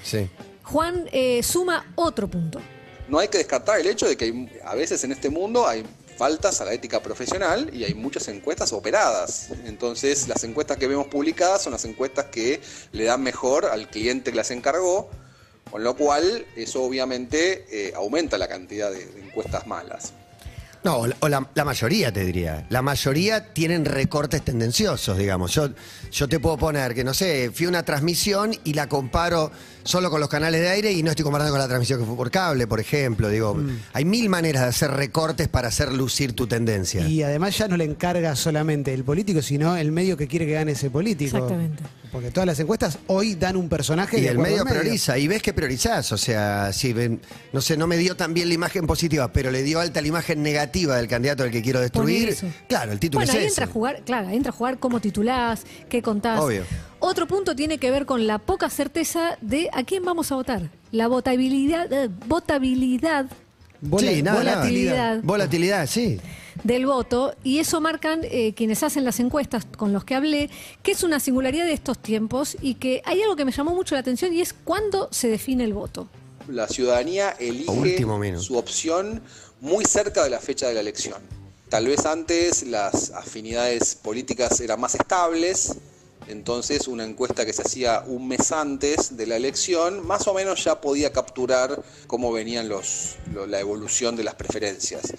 Sí. 0.03 0.29
Juan 0.63 1.07
eh, 1.11 1.41
suma 1.43 1.91
otro 1.95 2.27
punto. 2.27 2.59
No 3.07 3.19
hay 3.19 3.27
que 3.27 3.37
descartar 3.37 3.79
el 3.79 3.87
hecho 3.87 4.07
de 4.07 4.17
que 4.17 4.25
hay- 4.25 4.49
a 4.65 4.73
veces 4.75 5.03
en 5.03 5.11
este 5.11 5.29
mundo 5.29 5.67
hay 5.67 5.83
faltas 6.17 6.61
a 6.61 6.65
la 6.65 6.73
ética 6.73 7.03
profesional 7.03 7.69
y 7.73 7.83
hay 7.83 7.93
muchas 7.93 8.27
encuestas 8.29 8.71
operadas. 8.73 9.49
Entonces, 9.65 10.27
las 10.27 10.43
encuestas 10.43 10.77
que 10.77 10.87
vemos 10.87 11.07
publicadas 11.07 11.61
son 11.63 11.73
las 11.73 11.85
encuestas 11.85 12.25
que 12.25 12.61
le 12.93 13.03
dan 13.03 13.21
mejor 13.21 13.65
al 13.65 13.89
cliente 13.89 14.31
que 14.31 14.37
las 14.37 14.49
encargó, 14.51 15.09
con 15.69 15.83
lo 15.83 15.95
cual 15.97 16.45
eso 16.55 16.83
obviamente 16.83 17.65
eh, 17.69 17.93
aumenta 17.95 18.37
la 18.37 18.47
cantidad 18.47 18.91
de, 18.91 19.05
de 19.05 19.21
encuestas 19.25 19.67
malas. 19.67 20.13
No, 20.85 20.97
o 20.99 21.07
la, 21.07 21.15
o 21.19 21.27
la- 21.27 21.49
la 21.55 21.65
mayoría 21.65 22.13
te 22.13 22.23
diría. 22.23 22.67
La 22.69 22.83
mayoría 22.83 23.51
tienen 23.53 23.85
recortes 23.85 24.43
tendenciosos, 24.43 25.17
digamos. 25.17 25.51
Yo, 25.51 25.71
yo 26.11 26.29
te 26.29 26.39
puedo 26.39 26.57
poner 26.57 26.93
que, 26.93 27.03
no 27.03 27.11
sé, 27.13 27.49
fui 27.51 27.65
a 27.65 27.69
una 27.69 27.83
transmisión 27.83 28.53
y 28.63 28.73
la 28.75 28.87
comparo 28.87 29.51
solo 29.85 30.09
con 30.09 30.19
los 30.19 30.27
canales 30.27 30.59
de 30.61 30.69
aire 30.69 30.91
y 30.91 31.03
no 31.03 31.11
estoy 31.11 31.23
comparando 31.23 31.51
con 31.51 31.59
la 31.59 31.67
transmisión 31.67 31.99
que 31.99 32.05
fue 32.05 32.15
por 32.17 32.31
cable, 32.31 32.67
por 32.67 32.79
ejemplo. 32.79 33.29
Digo, 33.29 33.57
hay 33.93 34.03
mil 34.03 34.27
maneras 34.29 34.63
de 34.63 34.69
hacer 34.69 34.91
recortes 34.91 35.47
para 35.47 35.69
hacer 35.69 35.93
lucir 35.93 36.33
tu 36.33 36.47
tendencia. 36.47 37.07
Y 37.07 37.23
además 37.23 37.57
ya 37.57 37.67
no 37.67 37.77
le 37.77 37.85
encarga 37.85 38.35
solamente 38.35 38.93
el 38.93 39.03
político, 39.03 39.41
sino 39.41 39.77
el 39.77 39.91
medio 39.91 40.17
que 40.17 40.27
quiere 40.27 40.45
que 40.45 40.53
gane 40.53 40.73
ese 40.73 40.89
político. 40.89 41.37
Exactamente. 41.37 41.83
Porque 42.11 42.31
todas 42.31 42.47
las 42.47 42.59
encuestas 42.59 42.97
hoy 43.07 43.35
dan 43.35 43.57
un 43.57 43.67
personaje 43.67 44.17
Y 44.17 44.21
de 44.21 44.29
el 44.29 44.39
medio 44.39 44.63
prioriza, 44.63 45.17
y 45.17 45.27
ves 45.27 45.41
que 45.41 45.53
priorizás, 45.53 46.11
o 46.13 46.17
sea, 46.17 46.71
si 46.71 46.93
ven, 46.93 47.19
no 47.51 47.59
sé, 47.59 47.75
no 47.75 47.87
me 47.87 47.97
dio 47.97 48.15
tan 48.15 48.33
bien 48.33 48.47
la 48.47 48.53
imagen 48.53 48.87
positiva, 48.87 49.33
pero 49.33 49.51
le 49.51 49.63
dio 49.63 49.81
alta 49.81 50.01
la 50.01 50.07
imagen 50.07 50.41
negativa 50.41 50.95
del 50.95 51.09
candidato 51.09 51.43
al 51.43 51.51
que 51.51 51.61
quiero 51.61 51.81
destruir, 51.81 52.33
claro, 52.69 52.93
el 52.93 52.99
título 52.99 53.19
Bueno, 53.19 53.33
es 53.33 53.37
ahí 53.37 53.45
ese. 53.45 53.49
entra 53.49 53.65
a 53.65 53.67
jugar, 53.67 54.01
claro, 54.05 54.29
ahí 54.29 54.37
entra 54.37 54.51
a 54.51 54.55
jugar 54.55 54.79
cómo 54.79 55.01
titulás, 55.01 55.63
qué 55.89 56.01
contás. 56.01 56.39
Obvio. 56.39 56.63
Otro 57.07 57.27
punto 57.27 57.55
tiene 57.55 57.77
que 57.77 57.91
ver 57.91 58.07
con 58.07 58.25
la 58.25 58.39
poca 58.39 58.67
certeza 58.67 59.37
de 59.39 59.69
a 59.73 59.83
quién 59.83 60.03
vamos 60.03 60.31
a 60.31 60.35
votar. 60.37 60.71
La 60.91 61.07
votabilidad, 61.07 61.93
eh, 61.93 62.09
votabilidad 62.25 63.27
Vola- 63.79 64.11
Sí, 64.11 64.23
nada, 64.23 64.43
nada. 64.43 64.55
volatilidad. 64.55 65.19
Volatilidad, 65.21 65.87
sí. 65.87 66.19
del 66.63 66.87
voto 66.87 67.35
y 67.43 67.59
eso 67.59 67.79
marcan 67.79 68.21
eh, 68.23 68.53
quienes 68.55 68.81
hacen 68.81 69.03
las 69.03 69.19
encuestas 69.19 69.65
con 69.77 69.93
los 69.93 70.03
que 70.03 70.15
hablé, 70.15 70.49
que 70.81 70.93
es 70.93 71.03
una 71.03 71.19
singularidad 71.19 71.65
de 71.65 71.73
estos 71.73 71.99
tiempos 71.99 72.57
y 72.59 72.73
que 72.75 73.03
hay 73.05 73.21
algo 73.21 73.35
que 73.35 73.45
me 73.45 73.51
llamó 73.51 73.75
mucho 73.75 73.93
la 73.93 74.01
atención 74.01 74.33
y 74.33 74.41
es 74.41 74.53
cuándo 74.53 75.07
se 75.11 75.27
define 75.27 75.63
el 75.65 75.73
voto. 75.75 76.07
La 76.47 76.67
ciudadanía 76.67 77.35
elige 77.39 78.03
su 78.39 78.57
opción 78.57 79.21
muy 79.61 79.85
cerca 79.85 80.23
de 80.23 80.31
la 80.31 80.39
fecha 80.39 80.67
de 80.69 80.73
la 80.73 80.79
elección. 80.79 81.21
Tal 81.69 81.85
vez 81.85 82.03
antes 82.07 82.63
las 82.65 83.11
afinidades 83.11 83.93
políticas 83.93 84.59
eran 84.61 84.79
más 84.79 84.95
estables, 84.95 85.75
entonces 86.27 86.87
una 86.87 87.03
encuesta 87.03 87.45
que 87.45 87.53
se 87.53 87.61
hacía 87.61 88.03
un 88.07 88.27
mes 88.27 88.51
antes 88.51 89.15
de 89.17 89.27
la 89.27 89.35
elección 89.35 90.05
más 90.05 90.27
o 90.27 90.33
menos 90.33 90.63
ya 90.63 90.81
podía 90.81 91.11
capturar 91.11 91.83
cómo 92.07 92.31
venían 92.31 92.67
los, 92.69 93.15
lo- 93.33 93.45
la 93.47 93.59
evolución 93.59 94.15
de 94.15 94.23
las 94.23 94.35
preferencias. 94.35 95.13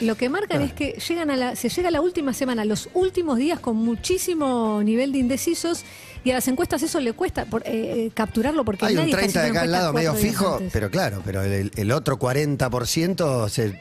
Lo 0.00 0.16
que 0.16 0.28
marcan 0.28 0.62
es 0.62 0.72
que 0.72 0.98
llegan 1.08 1.30
a 1.30 1.36
la, 1.36 1.56
se 1.56 1.68
llega 1.68 1.88
a 1.88 1.90
la 1.90 2.00
última 2.00 2.32
semana, 2.32 2.64
los 2.64 2.88
últimos 2.94 3.38
días 3.38 3.60
con 3.60 3.76
muchísimo 3.76 4.82
nivel 4.82 5.12
de 5.12 5.18
indecisos 5.18 5.84
y 6.24 6.30
a 6.30 6.34
las 6.34 6.48
encuestas 6.48 6.82
eso 6.82 7.00
le 7.00 7.12
cuesta 7.12 7.44
por- 7.46 7.62
eh, 7.66 8.06
eh, 8.06 8.10
capturarlo 8.14 8.64
porque 8.64 8.84
Hay 8.86 8.92
un 8.94 9.00
nadie 9.10 9.10
está 9.12 9.20
30 9.20 9.42
de 9.42 9.48
acá 9.50 9.60
al 9.62 9.72
lado 9.72 9.92
medio 9.92 10.14
fijo, 10.14 10.54
antes. 10.54 10.70
pero 10.72 10.90
claro, 10.90 11.22
pero 11.24 11.42
el, 11.42 11.70
el 11.76 11.92
otro 11.92 12.18
40% 12.18 13.48
se, 13.48 13.78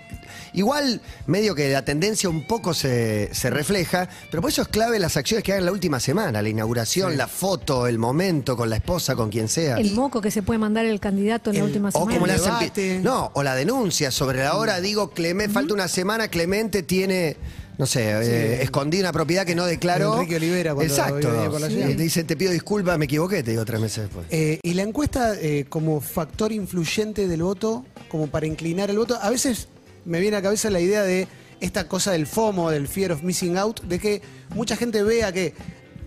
igual 0.53 1.01
medio 1.27 1.53
que 1.55 1.69
la 1.71 1.83
tendencia 1.83 2.29
un 2.29 2.45
poco 2.47 2.73
se, 2.73 3.29
se 3.33 3.49
refleja, 3.49 4.07
pero 4.31 4.41
por 4.41 4.51
eso 4.51 4.61
es 4.61 4.67
clave 4.69 4.99
las 4.99 5.17
acciones 5.17 5.43
que 5.43 5.51
hagan 5.53 5.65
la 5.65 5.71
última 5.71 5.99
semana, 5.99 6.41
la 6.41 6.49
inauguración, 6.49 7.17
la 7.17 7.27
foto, 7.27 7.87
el 7.87 7.97
momento 7.99 8.55
con 8.55 8.69
la 8.69 8.77
esposa, 8.77 9.15
con 9.15 9.29
quien 9.29 9.47
sea. 9.49 9.77
el 9.77 9.91
moco 9.93 10.21
que 10.21 10.31
se 10.31 10.41
puede 10.41 10.57
mandar 10.59 10.85
el 10.85 10.99
candidato 10.99 11.49
en 11.51 11.57
la 11.59 11.63
última 11.65 11.89
O 11.89 11.91
semana. 11.91 12.13
como 12.19 12.25
hacen 12.31 12.53
pi- 12.59 12.65
debate. 12.81 12.99
No, 13.03 13.31
o 13.33 13.43
la 13.43 13.55
denuncia 13.55 14.11
sobre 14.11 14.39
la 14.43 14.55
hora, 14.55 14.79
digo, 14.79 15.09
Clemente, 15.11 15.53
falta 15.53 15.73
una 15.73 15.87
semana, 15.87 16.08
Clemente 16.17 16.81
tiene, 16.83 17.37
no 17.77 17.85
sé, 17.85 18.09
eh, 18.11 18.63
escondí 18.63 18.99
una 18.99 19.11
propiedad 19.11 19.45
que 19.45 19.53
no 19.55 19.65
declaró. 19.65 20.15
Enrique 20.15 20.37
Olivera 20.37 20.73
cuando 20.73 20.93
Exacto. 20.93 21.29
por 21.51 21.61
la 21.61 21.69
Sí. 21.69 21.75
dice, 21.95 22.23
te 22.23 22.35
pido 22.35 22.51
disculpas, 22.51 22.97
me 22.97 23.05
equivoqué, 23.05 23.43
te 23.43 23.51
digo 23.51 23.63
tres 23.65 23.79
meses 23.79 24.03
después. 24.05 24.25
Eh, 24.31 24.59
y 24.63 24.73
la 24.73 24.81
encuesta 24.83 25.35
eh, 25.39 25.65
como 25.69 26.01
factor 26.01 26.51
influyente 26.51 27.27
del 27.27 27.43
voto, 27.43 27.85
como 28.09 28.27
para 28.27 28.47
inclinar 28.47 28.89
el 28.89 28.97
voto, 28.97 29.17
a 29.21 29.29
veces 29.29 29.67
me 30.05 30.19
viene 30.19 30.37
a 30.37 30.39
la 30.39 30.43
cabeza 30.43 30.69
la 30.69 30.79
idea 30.79 31.03
de 31.03 31.27
esta 31.59 31.87
cosa 31.87 32.11
del 32.11 32.25
FOMO, 32.25 32.71
del 32.71 32.87
fear 32.87 33.11
of 33.11 33.21
missing 33.21 33.57
out, 33.57 33.81
de 33.83 33.99
que 33.99 34.21
mucha 34.55 34.75
gente 34.75 35.03
vea 35.03 35.31
que, 35.31 35.53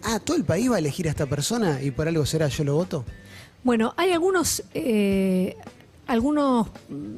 ah, 0.03 0.19
todo 0.19 0.37
el 0.37 0.45
país 0.45 0.71
va 0.71 0.77
a 0.77 0.79
elegir 0.79 1.07
a 1.07 1.11
esta 1.11 1.27
persona 1.27 1.81
y 1.83 1.91
por 1.91 2.09
algo 2.09 2.25
será 2.27 2.49
yo 2.49 2.65
lo 2.65 2.75
voto. 2.75 3.05
Bueno, 3.63 3.95
hay 3.97 4.11
algunos, 4.13 4.63
eh, 4.75 5.55
algunos 6.07 6.69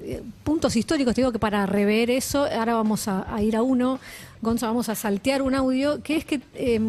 eh, 0.02 0.22
puntos 0.44 0.76
históricos, 0.76 1.14
te 1.14 1.20
digo 1.22 1.32
que 1.32 1.38
para 1.38 1.66
rever 1.66 2.10
eso, 2.10 2.44
ahora 2.44 2.74
vamos 2.74 3.08
a, 3.08 3.32
a 3.34 3.42
ir 3.42 3.56
a 3.56 3.62
uno, 3.62 3.98
Gonza, 4.42 4.66
vamos 4.66 4.88
a 4.88 4.94
saltear 4.94 5.42
un 5.42 5.54
audio, 5.54 6.02
que 6.02 6.16
es 6.16 6.24
que 6.24 6.40
eh, 6.54 6.80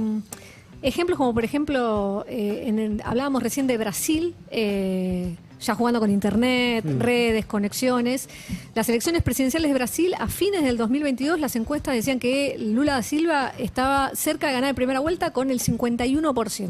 ejemplos 0.82 1.18
como 1.18 1.34
por 1.34 1.44
ejemplo, 1.46 2.26
eh, 2.28 2.64
en 2.68 2.80
el- 2.80 3.02
hablábamos 3.06 3.42
recién 3.42 3.66
de 3.68 3.78
Brasil, 3.78 4.36
eh, 4.52 5.36
ya 5.62 5.74
jugando 5.74 6.02
con 6.02 6.12
internet, 6.12 6.84
redes, 7.00 7.46
conexiones. 7.46 8.28
Las 8.76 8.90
elecciones 8.90 9.24
presidenciales 9.24 9.70
de 9.70 9.74
Brasil, 9.74 10.14
a 10.20 10.28
fines 10.28 10.64
del 10.64 10.76
2022, 10.78 11.40
las 11.40 11.56
encuestas 11.56 11.96
decían 11.96 12.20
que 12.20 12.58
Lula 12.60 12.96
da 12.96 13.02
Silva 13.04 13.54
estaba 13.58 14.12
cerca 14.16 14.48
de 14.48 14.54
ganar 14.54 14.72
en 14.72 14.76
primera 14.76 15.00
vuelta 15.00 15.32
con 15.32 15.50
el 15.50 15.62
51%. 15.62 16.70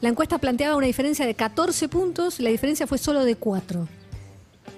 La 0.00 0.08
encuesta 0.08 0.38
planteaba 0.38 0.74
una 0.76 0.86
diferencia 0.86 1.26
de 1.26 1.34
14 1.34 1.88
puntos, 1.88 2.40
la 2.40 2.48
diferencia 2.50 2.86
fue 2.86 2.96
solo 2.98 3.24
de 3.24 3.36
4. 3.36 3.86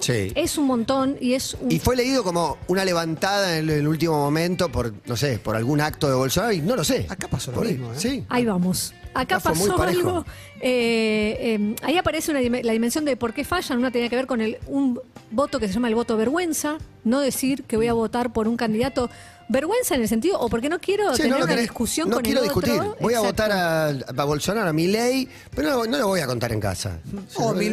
Sí. 0.00 0.32
Es 0.34 0.58
un 0.58 0.66
montón 0.66 1.16
y 1.20 1.34
es 1.34 1.54
un... 1.60 1.70
Y 1.70 1.78
fue 1.78 1.94
leído 1.94 2.24
como 2.24 2.56
una 2.68 2.84
levantada 2.84 3.56
en 3.58 3.68
el, 3.68 3.70
el 3.80 3.88
último 3.88 4.18
momento 4.18 4.70
por, 4.72 4.92
no 5.06 5.16
sé, 5.16 5.38
por 5.38 5.56
algún 5.56 5.80
acto 5.80 6.08
de 6.08 6.14
Bolsonaro 6.14 6.52
y 6.52 6.60
no 6.60 6.74
lo 6.76 6.84
sé. 6.84 7.06
Acá 7.08 7.28
pasó 7.28 7.52
lo 7.52 7.60
mismo, 7.60 7.92
¿eh? 7.92 7.96
Sí. 7.98 8.24
Ahí 8.28 8.44
vamos. 8.44 8.94
Acá 9.12 9.40
pasó 9.40 9.80
algo. 9.82 10.24
eh, 10.60 11.36
eh, 11.58 11.74
ahí 11.82 11.98
aparece 11.98 12.30
una 12.30 12.40
la 12.62 12.72
dimensión 12.72 13.04
de 13.04 13.16
por 13.16 13.34
qué 13.34 13.44
fallan. 13.44 13.78
Una 13.78 13.90
tenía 13.90 14.08
que 14.08 14.16
ver 14.16 14.26
con 14.26 14.40
el, 14.40 14.58
un 14.66 15.00
voto 15.30 15.58
que 15.58 15.66
se 15.68 15.74
llama 15.74 15.88
el 15.88 15.94
voto 15.94 16.16
vergüenza. 16.16 16.78
No 17.04 17.20
decir 17.20 17.64
que 17.64 17.76
voy 17.76 17.88
a 17.88 17.92
votar 17.92 18.32
por 18.32 18.46
un 18.48 18.56
candidato. 18.56 19.10
Vergüenza 19.48 19.96
en 19.96 20.02
el 20.02 20.08
sentido, 20.08 20.38
o 20.38 20.48
porque 20.48 20.68
no 20.68 20.78
quiero 20.78 21.12
Sí, 21.16 21.22
tener 21.22 21.38
lo 21.40 21.44
una 21.44 21.54
querés- 21.54 21.62
discusión 21.62 22.08
no 22.08 22.14
con 22.16 22.22
quiero 22.24 22.44
el 22.44 22.50
otro. 22.50 22.60
discutir. 22.60 22.90
Voy 23.00 23.14
a 23.14 23.18
Exacto. 23.18 23.42
votar 23.42 23.50
a, 23.52 23.88
a 23.88 24.24
Bolsonaro, 24.24 24.68
a 24.70 24.72
mi 24.72 24.86
ley, 24.86 25.28
pero 25.56 25.70
no, 25.70 25.86
no 25.86 25.98
lo 25.98 26.06
voy 26.06 26.20
a 26.20 26.26
contar 26.28 26.52
en 26.52 26.60
casa. 26.60 27.00
O 27.34 27.52
No 27.52 27.54
voy 27.54 27.64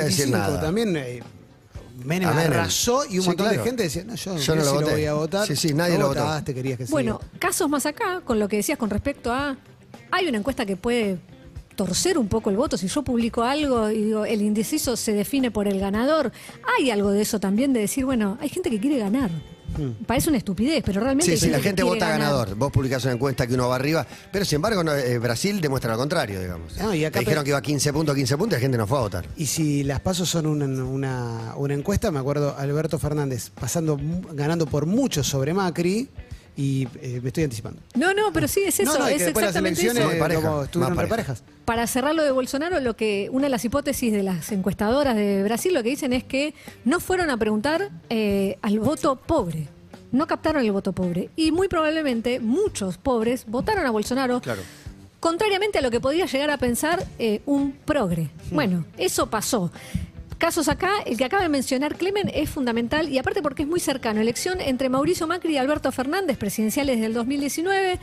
a 0.00 0.04
decir 0.04 0.28
1995 0.28 0.30
nada. 0.38 0.60
también. 0.62 0.96
eh, 0.96 1.22
Menem 2.04 2.28
arrasó 2.28 3.04
y 3.08 3.16
un 3.18 3.22
Sí, 3.22 3.28
montón 3.28 3.46
claro. 3.46 3.62
de 3.62 3.68
gente 3.68 3.82
decía, 3.84 4.04
no, 4.04 4.14
yo, 4.14 4.36
Yo 4.36 4.54
no 4.54 4.60
lo 4.62 4.64
sé 4.64 4.70
si 4.70 4.76
voté. 4.82 4.90
voy 4.92 5.04
a 5.06 5.14
votar. 5.14 5.46
Sí, 5.46 5.56
sí, 5.56 5.74
nadie 5.74 5.94
no 5.94 6.00
lo 6.00 6.08
votó. 6.08 6.20
votaste, 6.20 6.54
querías 6.54 6.78
que 6.78 6.84
Bueno, 6.86 7.20
siga. 7.22 7.38
casos 7.38 7.68
más 7.70 7.86
acá, 7.86 8.20
con 8.24 8.38
lo 8.38 8.48
que 8.48 8.56
decías 8.56 8.78
con 8.78 8.90
respecto 8.90 9.32
a. 9.32 9.56
Hay 10.10 10.26
una 10.28 10.38
encuesta 10.38 10.64
que 10.66 10.76
puede 10.76 11.18
torcer 11.74 12.16
un 12.18 12.28
poco 12.28 12.50
el 12.50 12.56
voto. 12.56 12.76
Si 12.76 12.88
yo 12.88 13.02
publico 13.02 13.42
algo 13.42 13.90
y 13.90 14.04
digo, 14.04 14.24
el 14.24 14.40
indeciso 14.42 14.96
se 14.96 15.12
define 15.12 15.50
por 15.50 15.68
el 15.68 15.78
ganador, 15.80 16.32
hay 16.78 16.90
algo 16.90 17.10
de 17.10 17.22
eso 17.22 17.40
también 17.40 17.72
de 17.72 17.80
decir, 17.80 18.04
bueno, 18.04 18.38
hay 18.40 18.48
gente 18.48 18.70
que 18.70 18.78
quiere 18.80 18.98
ganar. 18.98 19.30
Parece 20.06 20.28
una 20.28 20.38
estupidez, 20.38 20.82
pero 20.84 21.00
realmente. 21.00 21.36
Sí, 21.36 21.46
sí, 21.46 21.50
la 21.50 21.60
gente 21.60 21.82
vota 21.82 22.08
ganar. 22.08 22.20
ganador. 22.20 22.54
Vos 22.56 22.72
publicás 22.72 23.04
una 23.04 23.14
encuesta 23.14 23.46
que 23.46 23.54
uno 23.54 23.68
va 23.68 23.76
arriba, 23.76 24.06
pero 24.32 24.44
sin 24.44 24.56
embargo 24.56 24.82
no, 24.84 24.94
eh, 24.94 25.18
Brasil 25.18 25.60
demuestra 25.60 25.92
lo 25.92 25.98
contrario, 25.98 26.40
digamos. 26.40 26.76
No, 26.78 26.94
y 26.94 27.04
acá 27.04 27.20
dijeron 27.20 27.44
que 27.44 27.50
iba 27.50 27.58
a 27.58 27.62
15 27.62 27.92
puntos, 27.92 28.14
15 28.14 28.36
puntos 28.36 28.52
y 28.54 28.56
la 28.56 28.60
gente 28.60 28.78
no 28.78 28.86
fue 28.86 28.98
a 28.98 29.00
votar. 29.02 29.26
Y 29.36 29.46
si 29.46 29.84
las 29.84 30.00
pasos 30.00 30.28
son 30.28 30.46
una, 30.46 30.64
una- 30.84 31.54
una 31.56 31.74
encuesta, 31.74 32.10
me 32.10 32.18
acuerdo 32.18 32.54
Alberto 32.56 32.98
Fernández 32.98 33.50
pasando, 33.50 33.96
mu- 33.96 34.22
ganando 34.32 34.66
por 34.66 34.86
mucho 34.86 35.22
sobre 35.24 35.52
Macri 35.54 36.08
y 36.56 36.88
eh, 37.02 37.20
me 37.22 37.28
estoy 37.28 37.44
anticipando. 37.44 37.80
No, 37.94 38.14
no, 38.14 38.32
pero 38.32 38.48
sí 38.48 38.60
es 38.60 38.80
eso, 38.80 38.92
no, 38.92 39.00
no, 39.00 39.10
y 39.10 39.12
es 39.12 39.18
que 39.18 39.24
después 39.24 39.44
las 39.44 39.56
exactamente 39.56 39.86
eso. 39.86 40.08
Muy 40.08 40.18
pareja, 40.18 40.40
como 40.40 40.62
estuvieron 40.62 40.96
más 40.96 41.06
pareja. 41.06 41.32
reparejas. 41.32 41.42
Para 41.66 41.86
cerrar 41.86 42.14
lo 42.14 42.24
de 42.24 42.30
Bolsonaro, 42.30 42.80
lo 42.80 42.96
que 42.96 43.28
una 43.30 43.44
de 43.44 43.50
las 43.50 43.64
hipótesis 43.64 44.12
de 44.12 44.22
las 44.22 44.50
encuestadoras 44.52 45.14
de 45.16 45.42
Brasil 45.42 45.74
lo 45.74 45.82
que 45.82 45.90
dicen 45.90 46.12
es 46.14 46.24
que 46.24 46.54
no 46.84 46.98
fueron 46.98 47.28
a 47.28 47.36
preguntar 47.36 47.90
eh, 48.08 48.58
al 48.62 48.78
voto 48.80 49.16
pobre. 49.16 49.68
No 50.12 50.26
captaron 50.26 50.64
el 50.64 50.72
voto 50.72 50.92
pobre. 50.92 51.28
Y 51.36 51.52
muy 51.52 51.68
probablemente 51.68 52.40
muchos 52.40 52.96
pobres 52.96 53.44
votaron 53.46 53.84
a 53.84 53.90
Bolsonaro. 53.90 54.40
Claro. 54.40 54.62
Contrariamente 55.20 55.78
a 55.78 55.82
lo 55.82 55.90
que 55.90 56.00
podría 56.00 56.26
llegar 56.26 56.50
a 56.50 56.56
pensar 56.56 57.04
eh, 57.18 57.42
un 57.46 57.72
progre. 57.72 58.30
Bueno, 58.50 58.86
eso 58.96 59.28
pasó. 59.28 59.72
Casos 60.38 60.68
acá, 60.68 60.90
el 61.06 61.16
que 61.16 61.24
acaba 61.24 61.42
de 61.42 61.48
mencionar 61.48 61.96
Clemen 61.96 62.30
es 62.32 62.50
fundamental 62.50 63.08
y 63.08 63.16
aparte 63.16 63.40
porque 63.40 63.62
es 63.62 63.68
muy 63.68 63.80
cercano. 63.80 64.20
Elección 64.20 64.60
entre 64.60 64.90
Mauricio 64.90 65.26
Macri 65.26 65.54
y 65.54 65.56
Alberto 65.56 65.90
Fernández, 65.92 66.36
presidenciales 66.36 67.00
del 67.00 67.14
2019. 67.14 67.98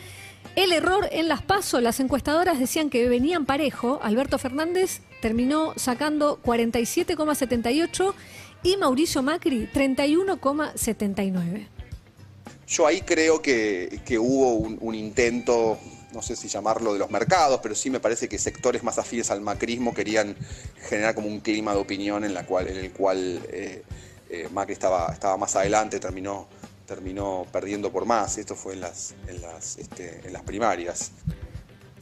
El 0.56 0.74
error 0.74 1.08
en 1.12 1.28
las 1.28 1.44
pasos, 1.44 1.84
las 1.84 2.00
encuestadoras 2.00 2.58
decían 2.58 2.90
que 2.90 3.08
venían 3.08 3.46
parejo. 3.46 4.00
Alberto 4.02 4.40
Fernández 4.40 5.02
terminó 5.22 5.74
sacando 5.76 6.42
47,78 6.42 8.14
y 8.64 8.78
Mauricio 8.78 9.22
Macri 9.22 9.70
31,79. 9.72 11.68
Yo 12.68 12.88
ahí 12.88 13.02
creo 13.02 13.44
que, 13.44 14.02
que 14.06 14.18
hubo 14.18 14.56
un 14.56 14.96
intento, 14.96 15.78
no 16.14 16.22
sé 16.22 16.36
si 16.36 16.48
llamarlo 16.48 16.94
de 16.94 17.00
los 17.00 17.10
mercados, 17.10 17.60
pero 17.62 17.76
sí 17.76 17.90
me 17.90 18.00
parece 18.00 18.30
que 18.30 18.38
sectores 18.38 18.84
más 18.84 18.98
afines 18.98 19.32
al 19.32 19.42
macrismo 19.42 19.94
querían 19.94 20.36
generar 20.88 21.16
como 21.16 21.28
un 21.28 21.40
clima 21.40 21.74
de 21.74 21.80
opinión 21.80 22.24
en, 22.24 22.34
la 22.34 22.46
cual, 22.46 22.68
en 22.68 22.78
el 22.78 22.92
cual 22.92 23.42
eh, 23.50 23.84
eh, 24.30 24.50
Macri 24.52 24.74
estaba, 24.74 25.12
estaba 25.12 25.38
más 25.38 25.56
adelante, 25.56 26.00
terminó, 26.00 26.48
terminó 26.86 27.46
perdiendo 27.52 27.92
por 27.92 28.06
más. 28.06 28.38
Esto 28.38 28.56
fue 28.56 28.74
en 28.74 28.82
las, 28.82 29.14
en 29.28 29.42
las, 29.42 29.78
este, 29.78 30.22
en 30.26 30.34
las 30.34 30.44
primarias. 30.44 31.12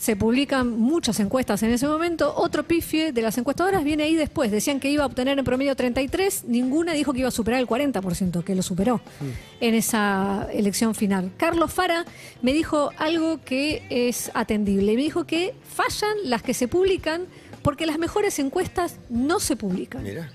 Se 0.01 0.15
publican 0.15 0.79
muchas 0.79 1.19
encuestas 1.19 1.61
en 1.61 1.69
ese 1.69 1.87
momento. 1.87 2.33
Otro 2.35 2.63
pifie 2.63 3.11
de 3.11 3.21
las 3.21 3.37
encuestadoras 3.37 3.83
viene 3.83 4.01
ahí 4.01 4.15
después. 4.15 4.49
Decían 4.49 4.79
que 4.79 4.89
iba 4.89 5.03
a 5.03 5.05
obtener 5.05 5.37
en 5.37 5.45
promedio 5.45 5.75
33. 5.75 6.45
Ninguna 6.45 6.93
dijo 6.93 7.13
que 7.13 7.19
iba 7.19 7.27
a 7.27 7.31
superar 7.31 7.59
el 7.59 7.67
40%, 7.67 8.43
que 8.43 8.55
lo 8.55 8.63
superó 8.63 8.99
en 9.59 9.75
esa 9.75 10.47
elección 10.51 10.95
final. 10.95 11.29
Carlos 11.37 11.71
Fara 11.71 12.03
me 12.41 12.51
dijo 12.51 12.89
algo 12.97 13.41
que 13.45 13.83
es 13.91 14.31
atendible. 14.33 14.95
Me 14.95 15.03
dijo 15.03 15.25
que 15.25 15.53
fallan 15.71 16.17
las 16.23 16.41
que 16.41 16.55
se 16.55 16.67
publican 16.67 17.27
porque 17.61 17.85
las 17.85 17.99
mejores 17.99 18.39
encuestas 18.39 18.97
no 19.11 19.39
se 19.39 19.55
publican. 19.55 20.01
Mira. 20.01 20.31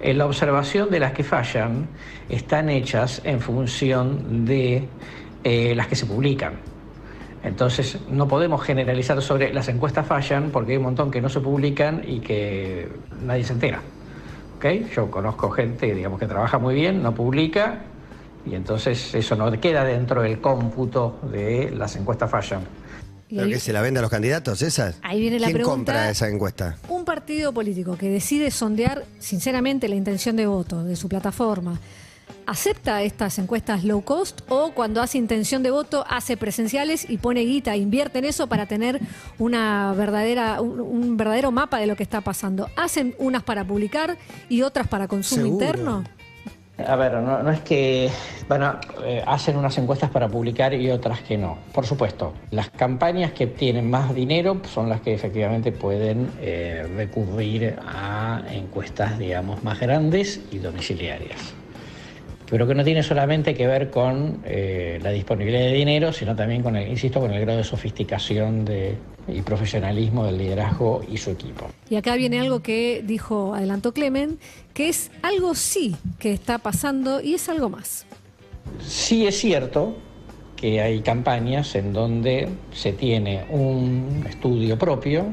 En 0.00 0.16
la 0.16 0.26
observación 0.26 0.90
de 0.90 1.00
las 1.00 1.12
que 1.12 1.24
fallan 1.24 1.88
están 2.28 2.68
hechas 2.68 3.20
en 3.24 3.40
función 3.40 4.44
de 4.44 4.86
eh, 5.42 5.74
las 5.74 5.88
que 5.88 5.96
se 5.96 6.06
publican. 6.06 6.77
Entonces 7.44 7.98
no 8.10 8.26
podemos 8.26 8.62
generalizar 8.62 9.20
sobre 9.22 9.52
las 9.52 9.68
encuestas 9.68 10.06
fallan 10.06 10.50
porque 10.50 10.72
hay 10.72 10.78
un 10.78 10.84
montón 10.84 11.10
que 11.10 11.20
no 11.20 11.28
se 11.28 11.40
publican 11.40 12.02
y 12.06 12.20
que 12.20 12.88
nadie 13.24 13.44
se 13.44 13.52
entera. 13.52 13.80
¿Ok? 14.56 14.66
Yo 14.94 15.10
conozco 15.10 15.50
gente 15.50 15.94
digamos, 15.94 16.18
que 16.18 16.26
trabaja 16.26 16.58
muy 16.58 16.74
bien, 16.74 17.02
no 17.02 17.14
publica 17.14 17.82
y 18.44 18.54
entonces 18.54 19.14
eso 19.14 19.36
no 19.36 19.50
queda 19.60 19.84
dentro 19.84 20.22
del 20.22 20.40
cómputo 20.40 21.20
de 21.30 21.70
las 21.70 21.94
encuestas 21.96 22.30
fallan. 22.30 22.60
¿Pero 23.28 23.42
ahí- 23.42 23.50
que 23.52 23.60
se 23.60 23.72
la 23.72 23.82
vende 23.82 23.98
a 23.98 24.02
los 24.02 24.10
candidatos 24.10 24.62
esas? 24.62 24.98
Ahí 25.02 25.20
viene 25.20 25.38
la 25.38 25.46
¿Quién 25.48 25.58
pregunta. 25.58 25.76
compra 25.92 26.10
esa 26.10 26.28
encuesta? 26.28 26.76
Un 26.88 27.04
partido 27.04 27.52
político 27.52 27.96
que 27.96 28.08
decide 28.08 28.50
sondear 28.50 29.04
sinceramente 29.18 29.86
la 29.88 29.96
intención 29.96 30.34
de 30.34 30.46
voto 30.46 30.82
de 30.82 30.96
su 30.96 31.08
plataforma, 31.08 31.78
¿acepta 32.46 33.02
estas 33.02 33.38
encuestas 33.38 33.84
low 33.84 34.02
cost 34.02 34.40
o 34.48 34.72
cuando 34.72 35.02
hace 35.02 35.18
intención 35.18 35.62
de 35.62 35.70
voto 35.70 36.04
hace 36.08 36.36
presenciales 36.36 37.08
y 37.08 37.18
pone 37.18 37.40
guita, 37.42 37.76
invierte 37.76 38.18
en 38.18 38.24
eso 38.24 38.46
para 38.46 38.66
tener 38.66 39.00
una 39.38 39.92
verdadera, 39.94 40.60
un, 40.60 40.80
un 40.80 41.16
verdadero 41.16 41.50
mapa 41.50 41.78
de 41.78 41.86
lo 41.86 41.96
que 41.96 42.02
está 42.02 42.20
pasando? 42.20 42.68
¿Hacen 42.76 43.14
unas 43.18 43.42
para 43.42 43.64
publicar 43.64 44.16
y 44.48 44.62
otras 44.62 44.88
para 44.88 45.08
consumo 45.08 45.42
Seguro. 45.42 45.64
interno? 45.64 46.04
A 46.86 46.94
ver, 46.94 47.14
no, 47.14 47.42
no 47.42 47.50
es 47.50 47.60
que 47.60 48.08
bueno, 48.48 48.76
eh, 49.04 49.22
hacen 49.26 49.56
unas 49.56 49.76
encuestas 49.78 50.10
para 50.10 50.28
publicar 50.28 50.72
y 50.72 50.90
otras 50.90 51.20
que 51.20 51.36
no. 51.36 51.58
Por 51.72 51.84
supuesto, 51.84 52.32
las 52.50 52.70
campañas 52.70 53.32
que 53.32 53.46
tienen 53.46 53.90
más 53.90 54.14
dinero 54.14 54.60
son 54.72 54.88
las 54.88 55.00
que 55.00 55.12
efectivamente 55.12 55.72
pueden 55.72 56.30
eh, 56.40 56.86
recurrir 56.96 57.76
a 57.84 58.42
encuestas, 58.50 59.18
digamos, 59.18 59.62
más 59.64 59.80
grandes 59.80 60.40
y 60.50 60.58
domiciliarias. 60.58 61.57
Pero 62.50 62.66
que 62.66 62.74
no 62.74 62.82
tiene 62.82 63.02
solamente 63.02 63.54
que 63.54 63.66
ver 63.66 63.90
con 63.90 64.40
eh, 64.44 64.98
la 65.02 65.10
disponibilidad 65.10 65.60
de 65.60 65.72
dinero, 65.72 66.12
sino 66.12 66.34
también 66.34 66.62
con 66.62 66.76
el, 66.76 66.88
insisto, 66.88 67.20
con 67.20 67.30
el 67.32 67.40
grado 67.40 67.58
de 67.58 67.64
sofisticación 67.64 68.64
de, 68.64 68.96
y 69.28 69.42
profesionalismo 69.42 70.24
del 70.24 70.38
liderazgo 70.38 71.02
y 71.10 71.18
su 71.18 71.30
equipo. 71.30 71.66
Y 71.90 71.96
acá 71.96 72.16
viene 72.16 72.40
algo 72.40 72.60
que 72.60 73.02
dijo, 73.04 73.54
adelantó 73.54 73.92
Clemen, 73.92 74.38
que 74.72 74.88
es 74.88 75.10
algo 75.22 75.54
sí 75.54 75.94
que 76.18 76.32
está 76.32 76.58
pasando 76.58 77.20
y 77.20 77.34
es 77.34 77.48
algo 77.48 77.68
más. 77.68 78.06
Sí 78.80 79.26
es 79.26 79.38
cierto 79.38 79.96
que 80.56 80.80
hay 80.80 81.00
campañas 81.00 81.74
en 81.74 81.92
donde 81.92 82.48
se 82.72 82.92
tiene 82.92 83.44
un 83.50 84.24
estudio 84.28 84.78
propio 84.78 85.26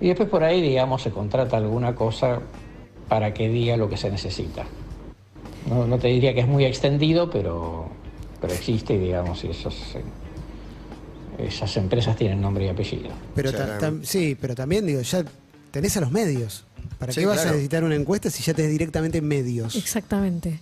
y 0.00 0.08
después 0.08 0.28
por 0.28 0.42
ahí, 0.42 0.60
digamos, 0.62 1.02
se 1.02 1.10
contrata 1.10 1.58
alguna 1.58 1.94
cosa 1.94 2.40
para 3.08 3.34
que 3.34 3.48
diga 3.48 3.76
lo 3.76 3.88
que 3.88 3.96
se 3.96 4.10
necesita. 4.10 4.64
No, 5.70 5.86
no 5.86 5.98
te 5.98 6.08
diría 6.08 6.34
que 6.34 6.40
es 6.40 6.48
muy 6.48 6.64
extendido, 6.64 7.30
pero, 7.30 7.88
pero 8.40 8.52
existe 8.52 8.94
y, 8.94 8.98
digamos, 8.98 9.42
y 9.44 9.48
esos, 9.50 9.94
eh, 9.94 10.02
esas 11.46 11.76
empresas 11.76 12.16
tienen 12.16 12.40
nombre 12.40 12.66
y 12.66 12.68
apellido. 12.68 13.10
Pero 13.34 13.50
Sí, 13.50 13.56
ta- 13.56 13.78
tam- 13.78 14.02
sí, 14.04 14.36
pero 14.40 14.54
también 14.56 14.84
digo, 14.84 15.00
ya 15.00 15.24
tenés 15.70 15.96
a 15.96 16.00
los 16.00 16.10
medios. 16.10 16.64
¿Para 16.98 17.12
Sí, 17.12 17.20
qué 17.20 17.26
vas 17.26 17.36
claro. 17.36 17.50
a 17.50 17.52
necesitar 17.52 17.84
una 17.84 17.94
encuesta 17.94 18.28
si 18.30 18.42
ya 18.42 18.52
tenés 18.52 18.72
directamente 18.72 19.22
medios? 19.22 19.76
Exactamente. 19.76 20.60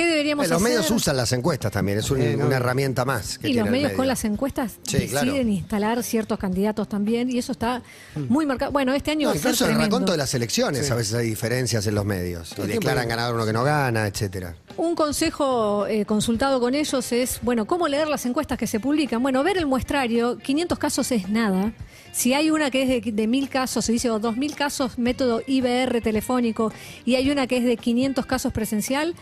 ¿Qué 0.00 0.06
deberíamos 0.06 0.46
Eh, 0.46 0.48
los 0.48 0.62
hacer? 0.62 0.68
medios 0.78 0.90
usan 0.90 1.16
las 1.16 1.30
encuestas 1.32 1.70
también, 1.70 1.98
es 1.98 2.10
un- 2.10 2.22
Eh, 2.22 2.34
no. 2.36 2.46
una 2.46 2.56
herramienta 2.56 3.04
más. 3.04 3.38
Que 3.38 3.50
Y 3.50 3.52
los 3.52 3.66
medios 3.68 3.88
medio. 3.88 3.96
con 3.98 4.06
las 4.06 4.24
encuestas 4.24 4.78
Sí, 4.84 4.96
deciden 4.98 5.10
claro. 5.10 5.36
instalar 5.48 6.02
ciertos 6.02 6.38
candidatos 6.38 6.88
también 6.88 7.28
y 7.30 7.36
eso 7.38 7.52
está 7.52 7.82
muy 8.28 8.46
marcado. 8.46 8.72
Bueno, 8.72 8.94
este 8.94 9.10
año 9.10 9.28
No, 9.28 9.34
va 9.34 9.36
incluso 9.36 9.66
en 9.66 9.72
el 9.72 9.78
raconto 9.78 10.12
de 10.12 10.18
las 10.18 10.32
elecciones 10.32 10.86
Sí. 10.86 10.92
a 10.92 10.94
veces 10.94 11.12
hay 11.14 11.26
diferencias 11.28 11.86
en 11.86 11.94
los 11.94 12.06
medios. 12.06 12.54
Y 12.56 12.66
declaran 12.66 13.08
ganador 13.08 13.34
uno 13.34 13.44
que 13.44 13.52
no 13.52 13.62
gana, 13.62 14.06
etcétera. 14.06 14.56
Un 14.78 14.94
consejo 14.94 15.86
eh, 15.86 16.06
consultado 16.06 16.60
con 16.60 16.74
ellos 16.74 17.12
es, 17.12 17.38
bueno, 17.42 17.66
¿cómo 17.66 17.86
leer 17.86 18.08
las 18.08 18.24
encuestas 18.24 18.56
que 18.56 18.66
se 18.66 18.80
publican? 18.80 19.22
Bueno, 19.22 19.42
ver 19.44 19.58
el 19.58 19.66
muestrario, 19.66 20.38
500 20.38 20.78
casos 20.78 21.12
es 21.12 21.28
nada. 21.28 21.72
Si 22.12 22.32
hay 22.32 22.50
una 22.50 22.70
que 22.70 22.82
es 22.82 23.04
de, 23.04 23.12
de 23.12 23.26
1000 23.26 23.50
casos, 23.50 23.84
se 23.84 23.92
dice, 23.92 24.08
o 24.10 24.18
2000 24.18 24.54
casos 24.56 24.98
método 24.98 25.42
IBR 25.46 26.00
telefónico, 26.00 26.72
y 27.04 27.16
hay 27.16 27.30
una 27.30 27.46
que 27.46 27.58
es 27.58 27.64
de 27.64 27.76
500 27.76 28.24
casos 28.26 28.52
presencial, 28.52 29.14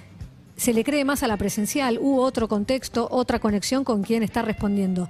se 0.59 0.75
le 0.75 0.85
cree 0.85 1.05
más 1.05 1.23
a 1.23 1.29
la 1.29 1.37
presencial, 1.37 1.99
hubo 2.01 2.23
otro 2.23 2.49
contexto, 2.49 3.09
otra 3.11 3.39
conexión 3.39 3.85
con 3.85 4.03
quien 4.03 4.23
está 4.25 4.43
respondiendo. 4.43 5.09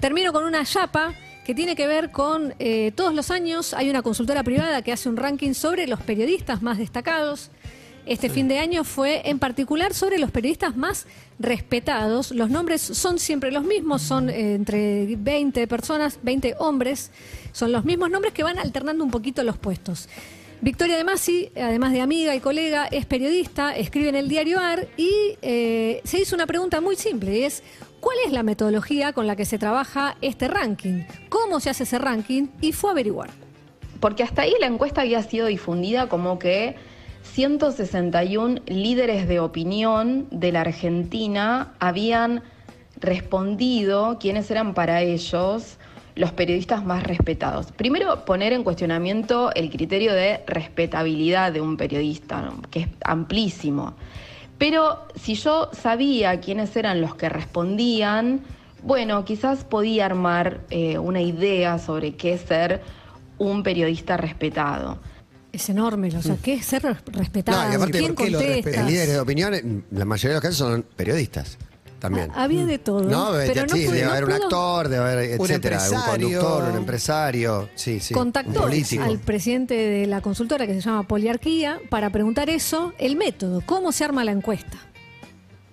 Termino 0.00 0.32
con 0.32 0.44
una 0.44 0.64
chapa 0.64 1.14
que 1.44 1.54
tiene 1.54 1.74
que 1.74 1.86
ver 1.86 2.10
con 2.10 2.54
eh, 2.58 2.92
todos 2.94 3.14
los 3.14 3.30
años 3.30 3.74
hay 3.74 3.88
una 3.88 4.02
consultora 4.02 4.44
privada 4.44 4.82
que 4.82 4.92
hace 4.92 5.08
un 5.08 5.16
ranking 5.16 5.54
sobre 5.54 5.86
los 5.86 6.00
periodistas 6.00 6.62
más 6.62 6.78
destacados. 6.78 7.50
este 8.04 8.28
fin 8.28 8.48
de 8.48 8.58
año 8.58 8.84
fue 8.84 9.22
en 9.30 9.38
particular 9.38 9.94
sobre 9.94 10.18
los 10.18 10.30
periodistas 10.30 10.76
más 10.76 11.06
respetados. 11.38 12.32
Los 12.32 12.50
nombres 12.50 12.82
son 12.82 13.18
siempre 13.18 13.50
los 13.50 13.64
mismos, 13.64 14.02
son 14.02 14.28
eh, 14.28 14.54
entre 14.54 15.16
20 15.16 15.66
personas, 15.68 16.18
20 16.22 16.56
hombres, 16.58 17.10
son 17.52 17.72
los 17.72 17.84
mismos 17.84 18.10
nombres 18.10 18.34
que 18.34 18.42
van 18.42 18.58
alternando 18.58 19.04
un 19.04 19.10
poquito 19.10 19.42
los 19.42 19.56
puestos. 19.56 20.08
Victoria 20.62 20.96
De 20.96 21.02
Masi, 21.02 21.50
además 21.56 21.90
de 21.90 22.00
amiga 22.00 22.36
y 22.36 22.40
colega, 22.40 22.86
es 22.86 23.04
periodista, 23.04 23.74
escribe 23.74 24.10
en 24.10 24.14
el 24.14 24.28
diario 24.28 24.60
AR 24.60 24.86
y 24.96 25.36
eh, 25.42 26.00
se 26.04 26.20
hizo 26.20 26.36
una 26.36 26.46
pregunta 26.46 26.80
muy 26.80 26.94
simple 26.94 27.36
y 27.36 27.42
es 27.42 27.64
¿cuál 27.98 28.16
es 28.24 28.32
la 28.32 28.44
metodología 28.44 29.12
con 29.12 29.26
la 29.26 29.34
que 29.34 29.44
se 29.44 29.58
trabaja 29.58 30.16
este 30.20 30.46
ranking? 30.46 31.02
¿Cómo 31.28 31.58
se 31.58 31.70
hace 31.70 31.82
ese 31.82 31.98
ranking? 31.98 32.46
Y 32.60 32.70
fue 32.70 32.90
a 32.90 32.92
averiguar. 32.92 33.30
Porque 33.98 34.22
hasta 34.22 34.42
ahí 34.42 34.54
la 34.60 34.68
encuesta 34.68 35.00
había 35.00 35.20
sido 35.24 35.48
difundida 35.48 36.08
como 36.08 36.38
que 36.38 36.76
161 37.24 38.60
líderes 38.66 39.26
de 39.26 39.40
opinión 39.40 40.28
de 40.30 40.52
la 40.52 40.60
Argentina 40.60 41.74
habían 41.80 42.44
respondido 43.00 44.16
quiénes 44.20 44.48
eran 44.48 44.74
para 44.74 45.02
ellos 45.02 45.78
los 46.14 46.32
periodistas 46.32 46.84
más 46.84 47.02
respetados. 47.04 47.72
Primero, 47.72 48.24
poner 48.24 48.52
en 48.52 48.64
cuestionamiento 48.64 49.52
el 49.54 49.70
criterio 49.70 50.12
de 50.12 50.42
respetabilidad 50.46 51.52
de 51.52 51.60
un 51.60 51.76
periodista, 51.76 52.42
¿no? 52.42 52.60
que 52.70 52.80
es 52.80 52.88
amplísimo. 53.04 53.94
Pero 54.58 55.06
si 55.16 55.34
yo 55.34 55.70
sabía 55.72 56.40
quiénes 56.40 56.76
eran 56.76 57.00
los 57.00 57.14
que 57.14 57.28
respondían, 57.28 58.40
bueno, 58.82 59.24
quizás 59.24 59.64
podía 59.64 60.06
armar 60.06 60.60
eh, 60.70 60.98
una 60.98 61.20
idea 61.20 61.78
sobre 61.78 62.14
qué 62.14 62.34
es 62.34 62.42
ser 62.42 62.82
un 63.38 63.62
periodista 63.62 64.16
respetado. 64.16 64.98
Es 65.52 65.68
enorme, 65.68 66.08
o 66.16 66.22
sea, 66.22 66.36
¿qué 66.42 66.54
es 66.54 66.64
ser 66.64 66.82
respetado? 66.82 67.62
No, 67.64 67.72
y 67.72 67.76
aparte, 67.76 67.98
¿Quién 67.98 68.14
¿por 68.14 68.24
qué 68.24 68.30
lo 68.30 68.38
contesta? 68.38 68.54
respetan? 68.70 68.80
El 68.86 68.92
líderes 68.92 69.14
de 69.14 69.20
opinión, 69.20 69.54
en 69.54 69.84
la 69.90 70.04
mayoría 70.04 70.30
de 70.30 70.34
los 70.36 70.42
casos 70.42 70.56
son 70.56 70.82
periodistas 70.96 71.58
también. 72.02 72.30
Ah, 72.34 72.42
Había 72.42 72.66
de 72.66 72.78
todo. 72.78 73.02
No, 73.04 73.30
pero 73.46 73.62
no 73.66 73.74
sí, 73.74 73.86
pude- 73.86 73.92
debe 73.94 74.04
no 74.04 74.10
haber 74.10 74.24
un 74.24 74.32
actor, 74.32 74.88
debe 74.88 75.02
haber, 75.12 75.40
Un 75.40 75.46
etcétera, 75.50 75.78
un 75.90 76.00
conductor, 76.20 76.70
un 76.70 76.76
empresario, 76.76 77.68
sí, 77.74 78.00
sí, 78.00 78.12
contactó 78.12 78.64
al 78.66 79.18
presidente 79.20 79.74
de 79.74 80.06
la 80.06 80.20
consultora 80.20 80.66
que 80.66 80.74
se 80.74 80.80
llama 80.82 81.04
Poliarquía 81.04 81.78
para 81.88 82.10
preguntar 82.10 82.50
eso, 82.50 82.92
el 82.98 83.16
método, 83.16 83.62
cómo 83.64 83.92
se 83.92 84.04
arma 84.04 84.24
la 84.24 84.32
encuesta. 84.32 84.76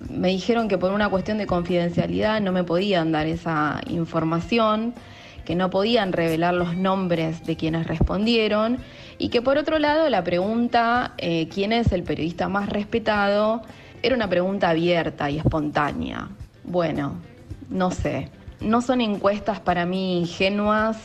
me 0.09 0.29
dijeron 0.29 0.69
que 0.69 0.77
por 0.77 0.93
una 0.93 1.09
cuestión 1.09 1.37
de 1.39 1.45
confidencialidad 1.45 2.39
no 2.39 2.51
me 2.53 2.63
podían 2.63 3.11
dar 3.11 3.27
esa 3.27 3.81
información, 3.89 4.93
que 5.45 5.55
no 5.55 5.69
podían 5.71 6.13
revelar 6.13 6.53
los 6.53 6.77
nombres 6.77 7.43
de 7.45 7.57
quienes 7.57 7.87
respondieron 7.87 8.77
y 9.17 9.29
que 9.29 9.41
por 9.41 9.57
otro 9.57 9.79
lado 9.79 10.07
la 10.09 10.23
pregunta 10.23 11.13
eh, 11.17 11.49
quién 11.53 11.73
es 11.73 11.91
el 11.91 12.03
periodista 12.03 12.47
más 12.49 12.69
respetado 12.69 13.63
era 14.01 14.15
una 14.15 14.29
pregunta 14.29 14.69
abierta 14.69 15.29
y 15.29 15.37
espontánea. 15.37 16.29
Bueno, 16.63 17.15
no 17.69 17.91
sé, 17.91 18.29
no 18.61 18.81
son 18.81 19.01
encuestas 19.01 19.59
para 19.59 19.85
mí 19.85 20.19
ingenuas, 20.19 20.97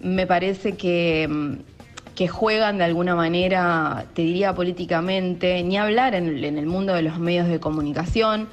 me 0.00 0.26
parece 0.26 0.76
que, 0.76 1.26
mm, 1.28 1.52
que 2.14 2.28
juegan 2.28 2.78
de 2.78 2.84
alguna 2.84 3.14
manera, 3.14 4.06
te 4.14 4.22
diría 4.22 4.54
políticamente, 4.54 5.62
ni 5.62 5.76
hablar 5.78 6.14
en, 6.14 6.26
el- 6.28 6.44
en 6.44 6.58
el 6.58 6.66
mundo 6.66 6.94
de 6.94 7.02
los 7.02 7.18
medios 7.18 7.48
de 7.48 7.60
comunicación. 7.60 8.48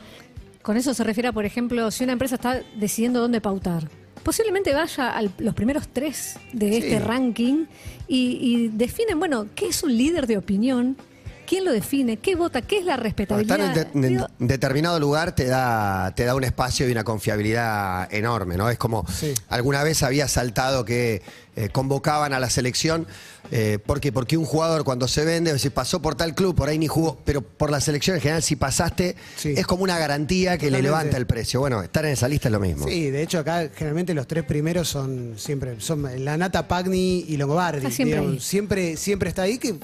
Con 0.62 0.77
eso 0.77 0.94
se 0.94 1.03
refiere 1.03 1.29
a, 1.29 1.32
por 1.32 1.46
ejemplo, 1.46 1.89
si 1.91 2.03
una 2.03 2.13
empresa 2.13 2.36
está 2.36 2.62
decidiendo 2.75 3.22
dónde 3.22 3.41
pautar. 3.41 3.88
Posiblemente 4.24 4.74
vaya 4.74 5.15
a 5.15 5.22
los 5.38 5.53
primeros 5.53 5.88
tres 5.88 6.39
de 6.51 6.77
este 6.77 7.00
ranking 7.00 7.65
y, 8.08 8.39
y 8.41 8.67
definen, 8.70 9.20
bueno, 9.20 9.46
¿qué 9.53 9.67
es 9.67 9.84
un 9.84 9.96
líder 9.96 10.25
de 10.25 10.38
opinión? 10.38 10.98
¿Quién 11.45 11.63
lo 11.65 11.71
define? 11.71 12.17
¿Qué 12.17 12.35
vota? 12.35 12.61
¿Qué 12.61 12.79
es 12.79 12.85
la 12.85 12.97
respetabilidad? 12.97 13.59
Estar 13.59 13.85
en, 13.85 14.01
de- 14.01 14.07
en 14.07 14.13
Digo, 14.15 14.27
determinado 14.39 14.99
lugar 14.99 15.33
te 15.35 15.45
da, 15.45 16.13
te 16.15 16.25
da 16.25 16.35
un 16.35 16.43
espacio 16.43 16.87
y 16.87 16.91
una 16.91 17.03
confiabilidad 17.03 18.13
enorme, 18.13 18.57
¿no? 18.57 18.69
Es 18.69 18.77
como 18.77 19.05
Sí. 19.07 19.33
alguna 19.49 19.83
vez 19.83 20.03
había 20.03 20.27
saltado 20.27 20.85
que 20.85 21.21
eh, 21.55 21.69
convocaban 21.69 22.33
a 22.33 22.39
la 22.39 22.50
selección, 22.50 23.07
eh, 23.51 23.77
porque 23.85 24.12
porque 24.12 24.38
un 24.38 24.45
jugador 24.45 24.83
cuando 24.83 25.07
se 25.07 25.24
vende, 25.24 25.57
si 25.59 25.69
pasó 25.69 26.01
por 26.01 26.15
tal 26.15 26.33
club, 26.33 26.55
por 26.55 26.67
ahí 26.67 26.77
ni 26.79 26.88
jugó, 26.88 27.19
pero 27.25 27.41
por 27.41 27.69
la 27.69 27.79
selección 27.79 28.15
en 28.15 28.21
general, 28.21 28.41
si 28.43 28.55
pasaste, 28.55 29.15
Sí. 29.38 29.53
es 29.55 29.65
como 29.67 29.83
una 29.83 29.97
garantía 30.00 30.57
que 30.57 30.71
le 30.71 30.81
levanta 30.81 31.15
el 31.17 31.27
precio. 31.27 31.60
Bueno, 31.60 31.82
estar 31.84 32.03
en 32.06 32.12
esa 32.13 32.27
lista 32.27 32.47
es 32.47 32.51
lo 32.53 32.60
mismo. 32.60 32.88
Sí, 32.88 33.10
de 33.12 33.21
hecho 33.21 33.39
acá 33.39 33.69
generalmente 33.75 34.13
los 34.13 34.25
tres 34.27 34.43
primeros 34.45 34.88
son 34.88 35.34
siempre 35.38 35.80
son 35.80 36.08
la 36.25 36.38
Nata 36.38 36.67
Pagni 36.67 37.23
y 37.27 37.38
Longobardi. 37.38 37.77
Está 37.86 37.91
siempre 37.91 38.19
digamos. 38.19 38.43
siempre, 38.43 38.97
siempre 38.97 39.30
está 39.30 39.43
ahí 39.43 39.58
que 39.60 39.69
Sí, 39.73 39.80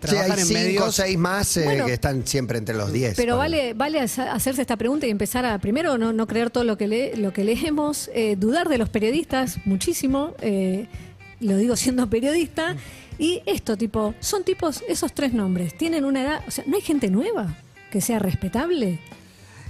trabajan 0.00 0.32
hay 0.32 0.40
en 0.40 0.46
cinco 0.46 0.60
medios. 0.60 0.94
seis 0.94 1.18
más 1.18 1.56
eh, 1.58 1.64
Bueno. 1.64 1.86
que 1.86 1.92
están 1.92 2.26
siempre 2.26 2.58
entre 2.58 2.74
los 2.74 2.92
diez. 2.92 3.14
Pero 3.16 3.36
vale, 3.36 3.74
vale 3.74 4.00
hacer- 4.00 4.28
hacerse 4.28 4.62
esta 4.62 4.76
pregunta 4.76 5.06
y 5.06 5.10
empezar 5.10 5.44
a, 5.44 5.58
primero, 5.58 5.98
no, 5.98 6.12
no 6.12 6.26
creer 6.26 6.50
todo 6.50 6.64
lo 6.64 6.76
que, 6.78 6.88
le- 6.88 7.16
lo 7.16 7.32
que 7.32 7.44
leemos, 7.44 8.10
eh, 8.14 8.36
dudar 8.36 8.68
de 8.68 8.78
los 8.78 8.88
periodistas 8.88 9.58
muchísimo, 9.66 10.34
eh, 10.40 10.86
lo 11.42 11.56
digo 11.56 11.76
siendo 11.76 12.08
periodista, 12.08 12.76
y 13.18 13.42
esto, 13.46 13.76
tipo, 13.76 14.14
son 14.20 14.42
tipos, 14.44 14.82
esos 14.88 15.12
tres 15.12 15.32
nombres, 15.34 15.76
tienen 15.76 16.04
una 16.04 16.22
edad, 16.22 16.42
o 16.46 16.50
sea, 16.50 16.64
¿no 16.66 16.76
hay 16.76 16.82
gente 16.82 17.08
nueva 17.10 17.54
que 17.90 18.00
sea 18.00 18.18
respetable? 18.18 18.98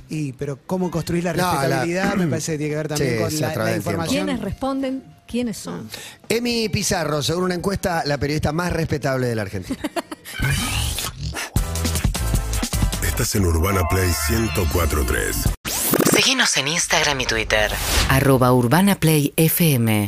Y, 0.09 0.33
pero 0.35 0.59
cómo 0.67 0.91
construir 0.91 1.25
la 1.25 1.33
No, 1.33 1.43
la- 1.43 1.53
respetabilidad 1.63 2.15
me 2.17 2.27
parece 2.27 2.53
que 2.53 2.59
tiene 2.59 2.71
que 2.71 2.77
ver 2.77 2.89
también 2.89 3.11
Sí, 3.11 3.17
con 3.17 3.41
la, 3.41 3.53
tiempo. 3.55 3.77
información. 3.77 4.27
¿Quiénes 4.27 4.41
responden? 4.43 5.03
¿Quiénes 5.27 5.57
son? 5.57 5.89
Emi 6.29 6.69
Pizarro, 6.69 7.23
según 7.23 7.45
una 7.45 7.55
encuesta, 7.55 8.03
la 8.05 8.19
periodista 8.19 8.53
más 8.53 8.73
respetable 8.73 9.27
de 9.27 9.35
la 9.35 9.43
Argentina. 9.43 9.79
Estás 13.07 13.35
en 13.35 13.45
Urbana 13.47 13.83
Play 13.89 14.11
1043. 14.31 15.37
Síguenos 16.15 16.57
en 16.57 16.69
Instagram 16.69 17.21
y 17.21 17.27
Twitter. 17.27 17.71
Arroba 18.09 18.53
Urbana 18.53 18.95
Play 18.97 19.33
FM 19.37 20.07